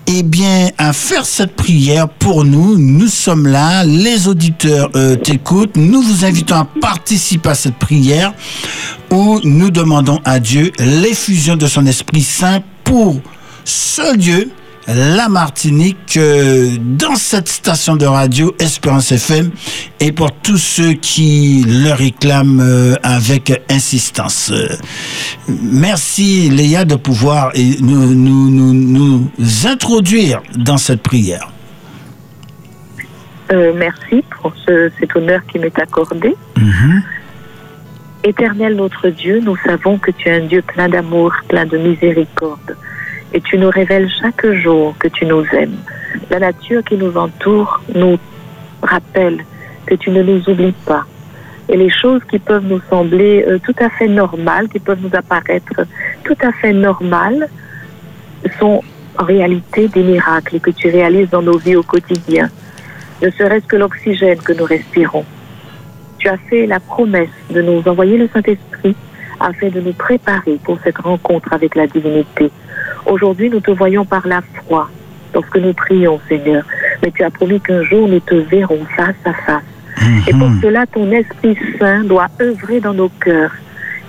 [0.07, 2.77] eh bien, à faire cette prière pour nous.
[2.77, 5.77] Nous sommes là, les auditeurs euh, t'écoutent.
[5.77, 8.33] Nous vous invitons à participer à cette prière
[9.11, 13.19] où nous demandons à Dieu l'effusion de son Esprit Saint pour
[13.63, 14.49] ce lieu,
[14.87, 19.51] la Martinique, euh, dans cette station de radio Espérance FM
[19.99, 24.51] et pour tous ceux qui le réclament euh, avec insistance.
[25.47, 29.31] Merci Léa de pouvoir nous
[29.65, 31.54] introduire dans cette prière.
[33.51, 36.35] Euh, merci pour ce- cet honneur qui m'est accordé.
[38.23, 42.75] Éternel notre Dieu, nous savons que tu es un Dieu plein d'amour, plein de miséricorde.
[43.33, 45.77] Et tu nous révèles chaque jour que tu nous aimes.
[46.31, 48.17] La nature qui nous entoure nous
[48.81, 49.43] rappelle
[49.85, 51.05] que tu ne nous oublies pas.
[51.69, 55.15] Et les choses qui peuvent nous sembler euh, tout à fait normales, qui peuvent nous
[55.15, 55.81] apparaître
[56.23, 57.47] tout à fait normales,
[58.59, 58.81] sont
[59.19, 62.49] en réalité des miracles que tu réalises dans nos vies au quotidien.
[63.22, 65.26] Ne serait-ce que l'oxygène que nous respirons.
[66.18, 68.95] Tu as fait la promesse de nous envoyer le Saint-Esprit
[69.39, 72.51] afin de nous préparer pour cette rencontre avec la divinité.
[73.05, 74.89] Aujourd'hui, nous te voyons par la foi
[75.34, 76.63] lorsque nous prions, Seigneur.
[77.03, 79.63] Mais tu as promis qu'un jour nous te verrons face à face.
[80.28, 83.51] Et pour cela, ton Esprit Saint doit œuvrer dans nos cœurs.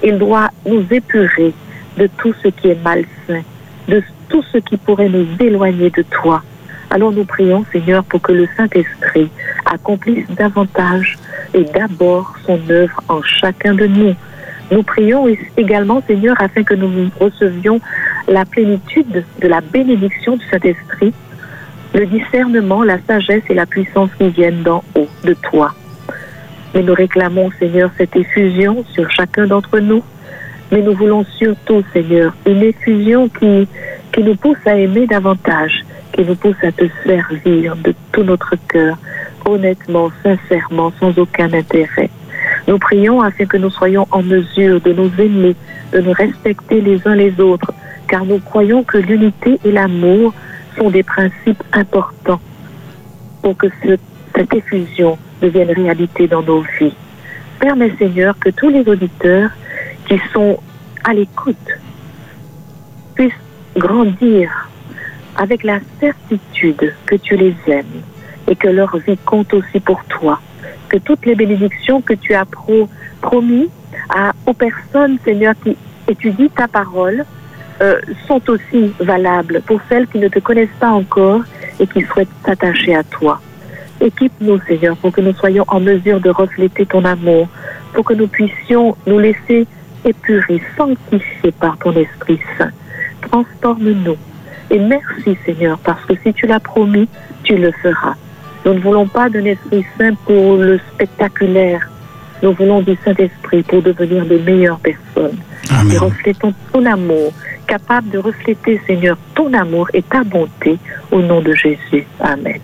[0.03, 1.53] Il doit nous épurer
[1.97, 3.43] de tout ce qui est malsain,
[3.89, 6.43] de tout ce qui pourrait nous éloigner de toi.
[6.91, 9.28] Alors nous prions, Seigneur, pour que le Saint-Esprit
[9.64, 11.18] accomplisse davantage
[11.55, 14.14] et d'abord son œuvre en chacun de nous.
[14.70, 15.26] Nous prions
[15.57, 17.80] également, Seigneur, afin que nous recevions
[18.28, 21.12] la plénitude de la bénédiction du Saint-Esprit,
[21.95, 25.72] le discernement, la sagesse et la puissance qui viennent d'en haut, de toi.
[26.74, 30.03] Mais nous réclamons, Seigneur, cette effusion sur chacun d'entre nous.
[30.72, 33.68] Mais nous voulons surtout, Seigneur, une effusion qui,
[34.12, 35.84] qui nous pousse à aimer davantage,
[36.17, 38.97] qui nous pousse à te servir de tout notre cœur,
[39.45, 42.09] honnêtement, sincèrement, sans aucun intérêt.
[42.67, 45.55] Nous prions afin que nous soyons en mesure de nous aimer,
[45.93, 47.73] de nous respecter les uns les autres,
[48.09, 50.33] car nous croyons que l'unité et l'amour
[50.79, 52.41] sont des principes importants
[53.43, 53.99] pour que ce-
[54.35, 56.95] cette effusion devienne réalité dans nos vies.
[57.61, 59.51] Permets, Seigneur, que tous les auditeurs
[60.09, 60.59] qui sont
[61.05, 61.57] à l'écoute
[63.14, 63.33] puissent
[63.77, 64.69] grandir
[65.37, 68.03] avec la certitude que tu les aimes
[68.49, 70.41] et que leur vie compte aussi pour toi.
[70.89, 72.89] Que toutes les bénédictions que tu as pro-
[73.20, 73.68] promis
[74.47, 75.76] aux personnes, Seigneur, qui
[76.09, 77.24] étudient ta parole,
[77.82, 81.43] euh, sont aussi valables pour celles qui ne te connaissent pas encore
[81.78, 83.41] et qui souhaitent s'attacher à toi.
[84.01, 87.49] Équipe-nous, Seigneur, pour que nous soyons en mesure de refléter ton amour,
[87.93, 89.66] pour que nous puissions nous laisser
[90.05, 92.70] épurer, sanctifier par ton Esprit Saint.
[93.30, 94.16] Transforme-nous.
[94.71, 97.09] Et merci, Seigneur, parce que si tu l'as promis,
[97.43, 98.14] tu le feras.
[98.64, 101.89] Nous ne voulons pas d'un Esprit Saint pour le spectaculaire.
[102.43, 105.39] Nous voulons du Saint-Esprit pour devenir de meilleures personnes.
[105.93, 107.33] Et reflétons ton amour,
[107.67, 110.79] capable de refléter, Seigneur, ton amour et ta bonté
[111.11, 112.07] au nom de Jésus.
[112.21, 112.61] Amen.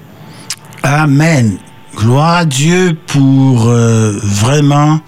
[0.82, 1.58] Amen.
[1.94, 5.00] Gloire à Dieu pour euh, vraiment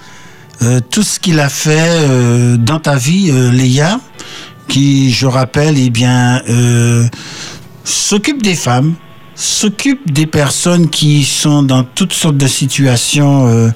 [0.63, 3.99] euh, tout ce qu'il a fait euh, dans ta vie, Léa,
[4.69, 7.05] qui, je rappelle, eh euh,
[7.85, 8.95] s'occupe des femmes,
[9.35, 13.71] s'occupe des personnes qui sont dans toutes sortes de situations euh,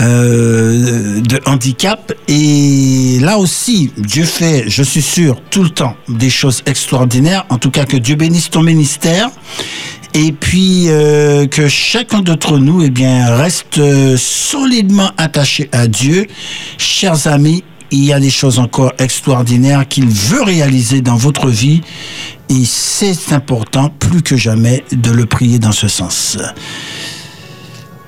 [0.00, 2.12] euh, de handicap.
[2.28, 7.46] Et là aussi, Dieu fait, je suis sûr, tout le temps des choses extraordinaires.
[7.48, 9.30] En tout cas, que Dieu bénisse ton ministère.
[10.12, 13.80] Et puis que chacun d'entre nous eh bien, reste
[14.16, 16.26] solidement attaché à Dieu.
[16.78, 21.82] Chers amis, il y a des choses encore extraordinaires qu'il veut réaliser dans votre vie.
[22.48, 26.38] Et c'est important, plus que jamais, de le prier dans ce sens.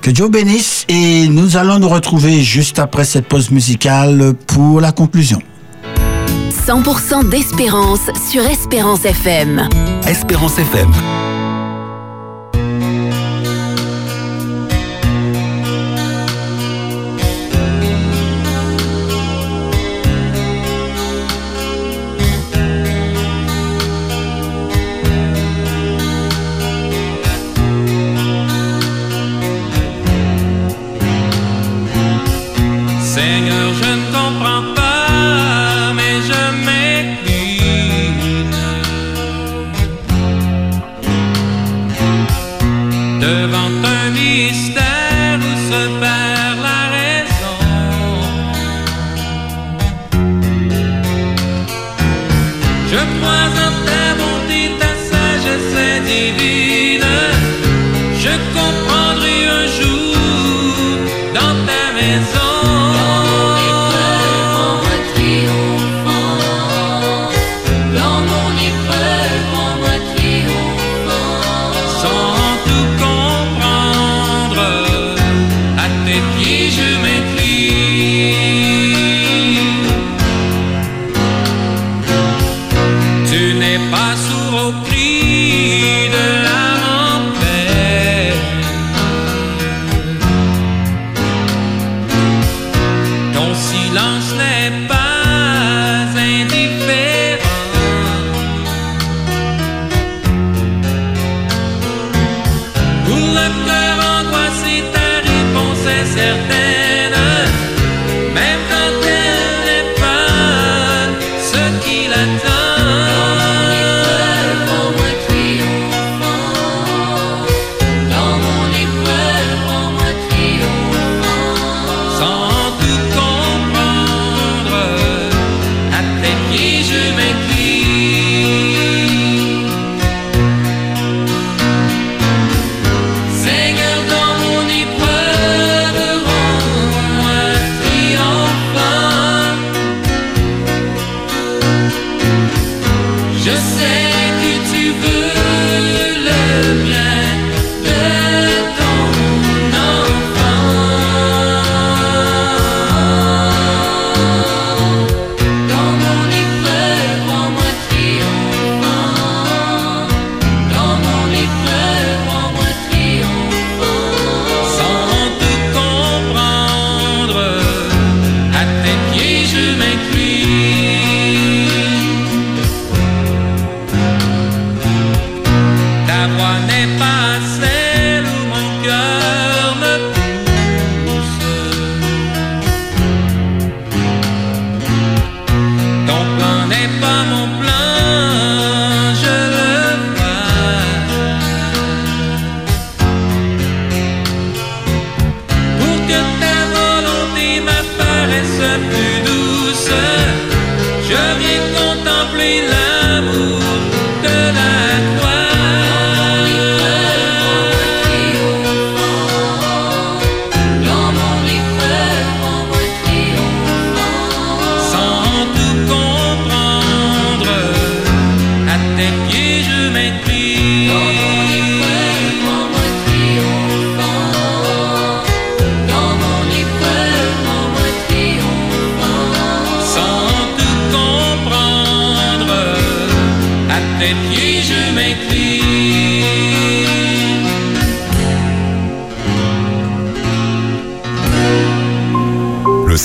[0.01, 4.91] Que Dieu bénisse et nous allons nous retrouver juste après cette pause musicale pour la
[4.91, 5.41] conclusion.
[6.67, 9.69] 100% d'espérance sur Espérance FM.
[10.07, 10.93] Espérance FM.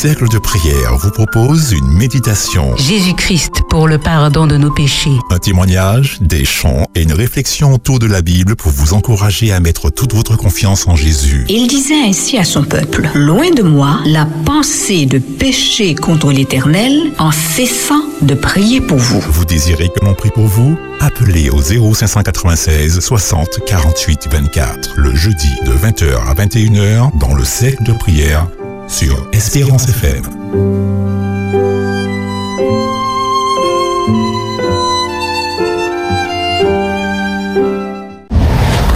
[0.08, 5.12] Cercle de prière vous propose une méditation, Jésus-Christ pour le pardon de nos péchés.
[5.32, 9.60] un témoignage, des chants et une réflexion autour de la Bible pour vous encourager à
[9.60, 11.44] mettre toute votre confiance en Jésus.
[11.50, 17.12] Il disait ainsi à son peuple, Loin de moi la pensée de pécher contre l'Éternel
[17.20, 19.20] en cessant de prier pour vous.
[19.20, 20.78] Vous désirez que l'on prie pour vous?
[21.02, 27.84] Appelez au 0596 60 48 24 le jeudi de 20h à 21h dans le cercle
[27.84, 28.48] de prière
[28.88, 30.24] sur Espérance FM.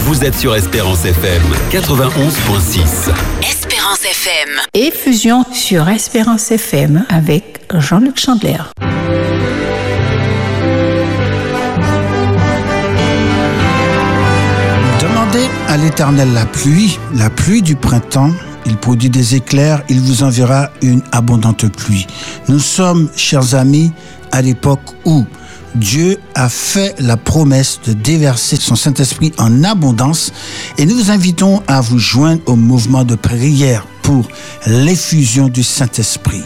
[0.00, 3.10] Vous êtes sur Espérance FM 91.6.
[3.42, 4.60] Espérance FM.
[4.74, 8.58] Et fusion sur Espérance FM avec Jean-Luc Chandler.
[15.00, 18.30] Demandez à l'Éternel la pluie, la pluie du printemps.
[18.66, 22.06] Il produit des éclairs, il vous enverra une abondante pluie.
[22.48, 23.92] Nous sommes, chers amis,
[24.30, 25.24] à l'époque où
[25.74, 30.32] Dieu a fait la promesse de déverser son Saint-Esprit en abondance
[30.78, 34.28] et nous vous invitons à vous joindre au mouvement de prière pour
[34.66, 36.42] l'effusion du Saint-Esprit.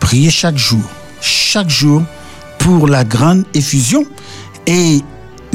[0.00, 0.82] Priez chaque jour,
[1.20, 2.02] chaque jour
[2.58, 4.04] pour la grande effusion
[4.66, 5.02] et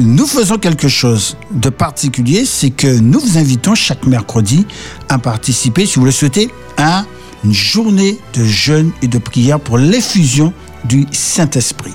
[0.00, 4.66] nous faisons quelque chose de particulier, c'est que nous vous invitons chaque mercredi
[5.08, 7.04] à participer, si vous le souhaitez, à
[7.44, 10.52] une journée de jeûne et de prière pour l'effusion
[10.84, 11.92] du Saint-Esprit.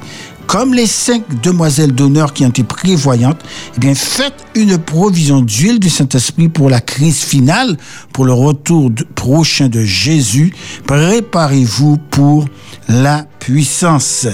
[0.47, 3.41] Comme les cinq demoiselles d'honneur qui ont été prévoyantes,
[3.75, 7.77] eh bien, faites une provision d'huile du Saint-Esprit pour la crise finale,
[8.13, 10.53] pour le retour prochain de Jésus.
[10.85, 12.45] Préparez-vous pour
[12.87, 14.27] la puissance.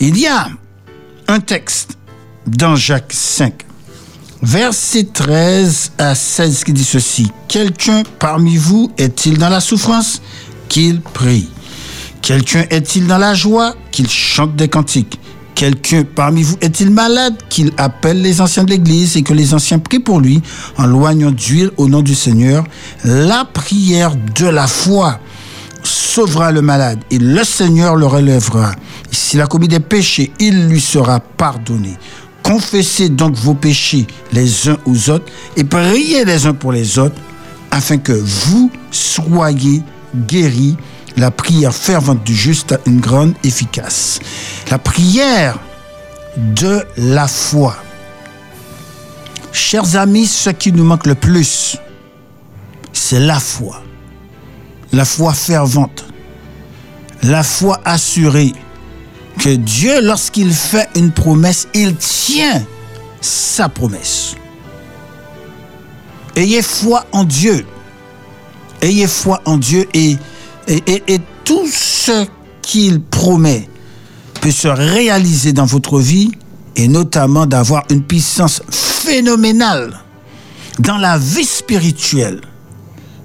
[0.00, 0.48] Il y a
[1.28, 1.96] un texte
[2.46, 3.54] dans Jacques 5,
[4.42, 7.30] verset 13 à 16 qui dit ceci.
[7.48, 10.20] Quelqu'un parmi vous est-il dans la souffrance?
[10.68, 11.48] Qu'il prie.
[12.22, 13.74] Quelqu'un est-il dans la joie?
[13.90, 15.18] Qu'il chante des cantiques.
[15.54, 17.34] Quelqu'un parmi vous est-il malade?
[17.48, 20.40] Qu'il appelle les anciens de l'Église et que les anciens prient pour lui
[20.78, 22.64] en loignant d'huile au nom du Seigneur.
[23.04, 25.20] La prière de la foi
[25.82, 28.72] sauvera le malade et le Seigneur le relèvera.
[29.10, 31.96] S'il a commis des péchés, il lui sera pardonné.
[32.42, 37.20] Confessez donc vos péchés les uns aux autres et priez les uns pour les autres
[37.70, 39.82] afin que vous soyez
[40.14, 40.76] guéris.
[41.16, 44.18] La prière fervente du juste a une grande efficace.
[44.70, 45.58] La prière
[46.36, 47.76] de la foi.
[49.52, 51.76] Chers amis, ce qui nous manque le plus,
[52.92, 53.82] c'est la foi.
[54.92, 56.06] La foi fervente.
[57.22, 58.54] La foi assurée
[59.42, 62.64] que Dieu, lorsqu'il fait une promesse, il tient
[63.20, 64.36] sa promesse.
[66.36, 67.66] Ayez foi en Dieu.
[68.80, 70.16] Ayez foi en Dieu et,
[70.68, 72.24] et, et- tout ce
[72.62, 73.68] qu'il promet
[74.40, 76.30] peut se réaliser dans votre vie
[76.76, 79.98] et notamment d'avoir une puissance phénoménale
[80.78, 82.40] dans la vie spirituelle.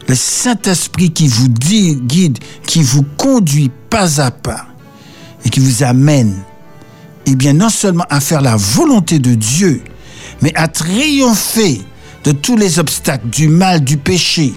[0.07, 4.65] Le Saint-Esprit qui vous guide, qui vous conduit pas à pas
[5.45, 6.43] et qui vous amène,
[7.25, 9.81] eh non seulement à faire la volonté de Dieu,
[10.41, 11.81] mais à triompher
[12.23, 14.53] de tous les obstacles, du mal, du péché,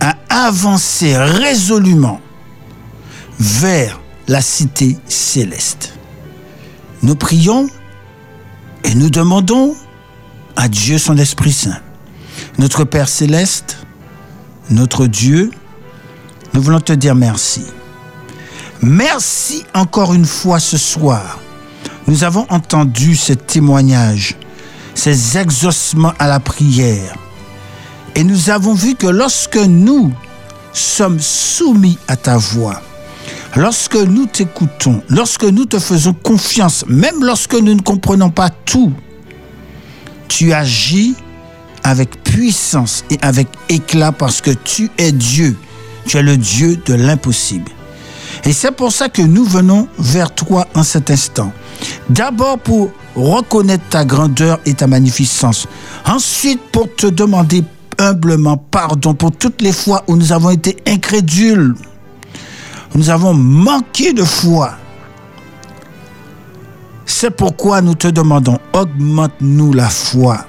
[0.00, 0.16] à
[0.46, 2.20] avancer résolument
[3.38, 5.94] vers la cité céleste.
[7.02, 7.68] Nous prions
[8.84, 9.74] et nous demandons
[10.56, 11.78] à Dieu son Esprit Saint.
[12.58, 13.78] Notre Père céleste,
[14.70, 15.50] notre Dieu,
[16.54, 17.62] nous voulons te dire merci.
[18.80, 21.40] Merci encore une fois ce soir.
[22.06, 24.36] Nous avons entendu ces témoignages,
[24.94, 27.14] ces exaucements à la prière.
[28.14, 30.12] Et nous avons vu que lorsque nous
[30.72, 32.80] sommes soumis à ta voix,
[33.56, 38.92] lorsque nous t'écoutons, lorsque nous te faisons confiance, même lorsque nous ne comprenons pas tout,
[40.28, 41.14] tu agis
[41.82, 45.56] avec puissance et avec éclat parce que tu es Dieu.
[46.06, 47.70] Tu es le Dieu de l'impossible.
[48.44, 51.52] Et c'est pour ça que nous venons vers toi en cet instant.
[52.08, 55.66] D'abord pour reconnaître ta grandeur et ta magnificence.
[56.06, 57.64] Ensuite pour te demander
[57.98, 61.74] humblement pardon pour toutes les fois où nous avons été incrédules.
[62.94, 64.72] Nous avons manqué de foi.
[67.04, 70.44] C'est pourquoi nous te demandons, augmente-nous la foi.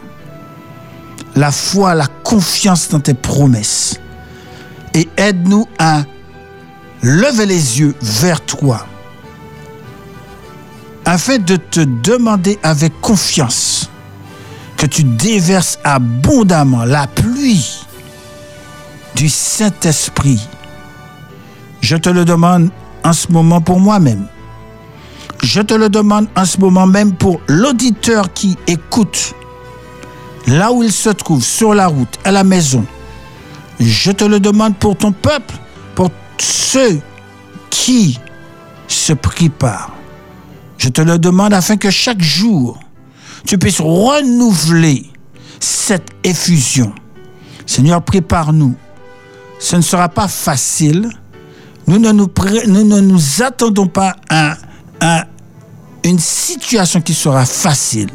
[1.36, 4.00] La foi, la confiance dans tes promesses.
[4.94, 6.04] Et aide-nous à
[7.02, 8.86] lever les yeux vers toi
[11.06, 13.90] afin de te demander avec confiance
[14.78, 17.84] que tu déverses abondamment la pluie
[19.16, 20.48] du Saint-Esprit.
[21.82, 22.70] Je te le demande
[23.04, 24.28] en ce moment pour moi-même.
[25.42, 29.34] Je te le demande en ce moment même pour l'auditeur qui écoute,
[30.48, 32.86] là où il se trouve, sur la route, à la maison.
[33.80, 35.56] Je te le demande pour ton peuple,
[36.42, 37.00] ceux
[37.70, 38.20] qui
[38.88, 39.96] se préparent.
[40.78, 42.80] Je te le demande afin que chaque jour,
[43.46, 45.06] tu puisses renouveler
[45.60, 46.94] cette effusion.
[47.66, 48.76] Seigneur, prépare-nous.
[49.60, 51.10] Ce ne sera pas facile.
[51.86, 54.56] Nous ne nous, attendons pas à,
[56.04, 58.12] une situation qui sera facile.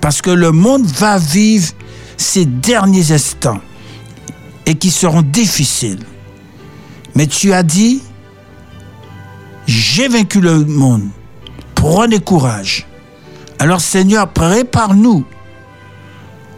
[0.00, 1.72] Parce que le monde va vivre
[2.16, 3.60] ces derniers instants
[4.66, 6.04] et qui seront difficiles.
[7.16, 8.02] Mais tu as dit,
[9.66, 11.08] j'ai vaincu le monde.
[11.74, 12.86] Prenez courage.
[13.58, 15.24] Alors Seigneur, prépare-nous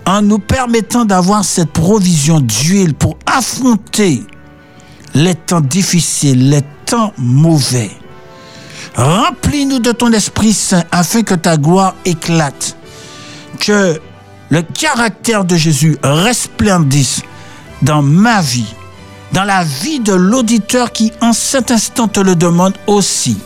[0.05, 4.25] en nous permettant d'avoir cette provision d'huile pour affronter
[5.15, 7.91] les temps difficiles, les temps mauvais.
[8.97, 12.77] Remplis-nous de ton Esprit Saint afin que ta gloire éclate,
[13.61, 14.01] que
[14.51, 17.23] le caractère de Jésus resplendisse
[17.83, 18.75] dans ma vie,
[19.33, 23.39] dans la vie de l'auditeur qui en cet instant te le demande aussi.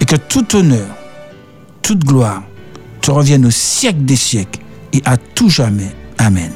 [0.00, 0.88] Et que tout honneur,
[1.82, 2.42] toute gloire
[3.00, 4.60] te revienne au siècle des siècles
[4.92, 5.94] et à tout jamais.
[6.18, 6.52] Amen.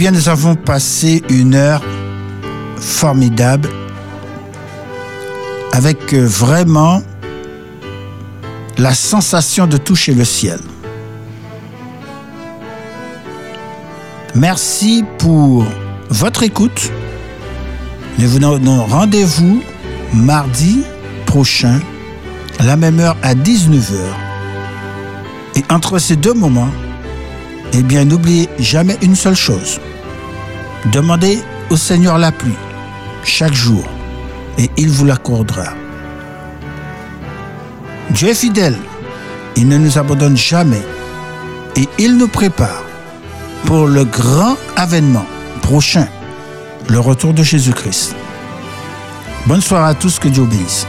[0.00, 1.82] Bien, nous avons passé une heure
[2.78, 3.68] formidable
[5.72, 7.02] avec euh, vraiment
[8.78, 10.58] la sensation de toucher le ciel.
[14.34, 15.66] Merci pour
[16.08, 16.90] votre écoute.
[18.18, 19.62] Nous vous donnons rendez-vous
[20.14, 20.82] mardi
[21.26, 21.78] prochain,
[22.58, 23.96] à la même heure à 19h.
[25.56, 26.70] Et entre ces deux moments,
[27.74, 29.78] eh bien, n'oubliez jamais une seule chose.
[30.86, 32.56] Demandez au Seigneur la pluie
[33.22, 33.84] chaque jour
[34.58, 35.74] et il vous l'accordera.
[38.10, 38.76] Dieu est fidèle.
[39.56, 40.82] Il ne nous abandonne jamais
[41.76, 42.82] et il nous prépare
[43.66, 45.26] pour le grand avènement
[45.62, 46.08] prochain,
[46.88, 48.14] le retour de Jésus-Christ.
[49.46, 50.86] Bonne soirée à tous, que Dieu bénisse.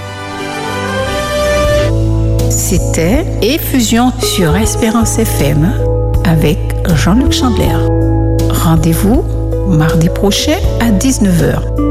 [2.50, 5.74] C'était Effusion sur Espérance FM
[6.24, 6.60] avec
[6.96, 7.76] Jean-Luc Chandler.
[8.50, 9.24] Rendez-vous
[9.72, 11.91] mardi prochain à 19h.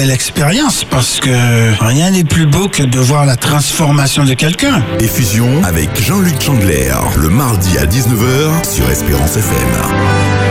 [0.01, 1.29] belle expérience parce que
[1.83, 4.83] rien n'est plus beau que de voir la transformation de quelqu'un.
[4.99, 10.50] Effusion avec Jean-Luc Chandler, le mardi à 19h sur Espérance FM.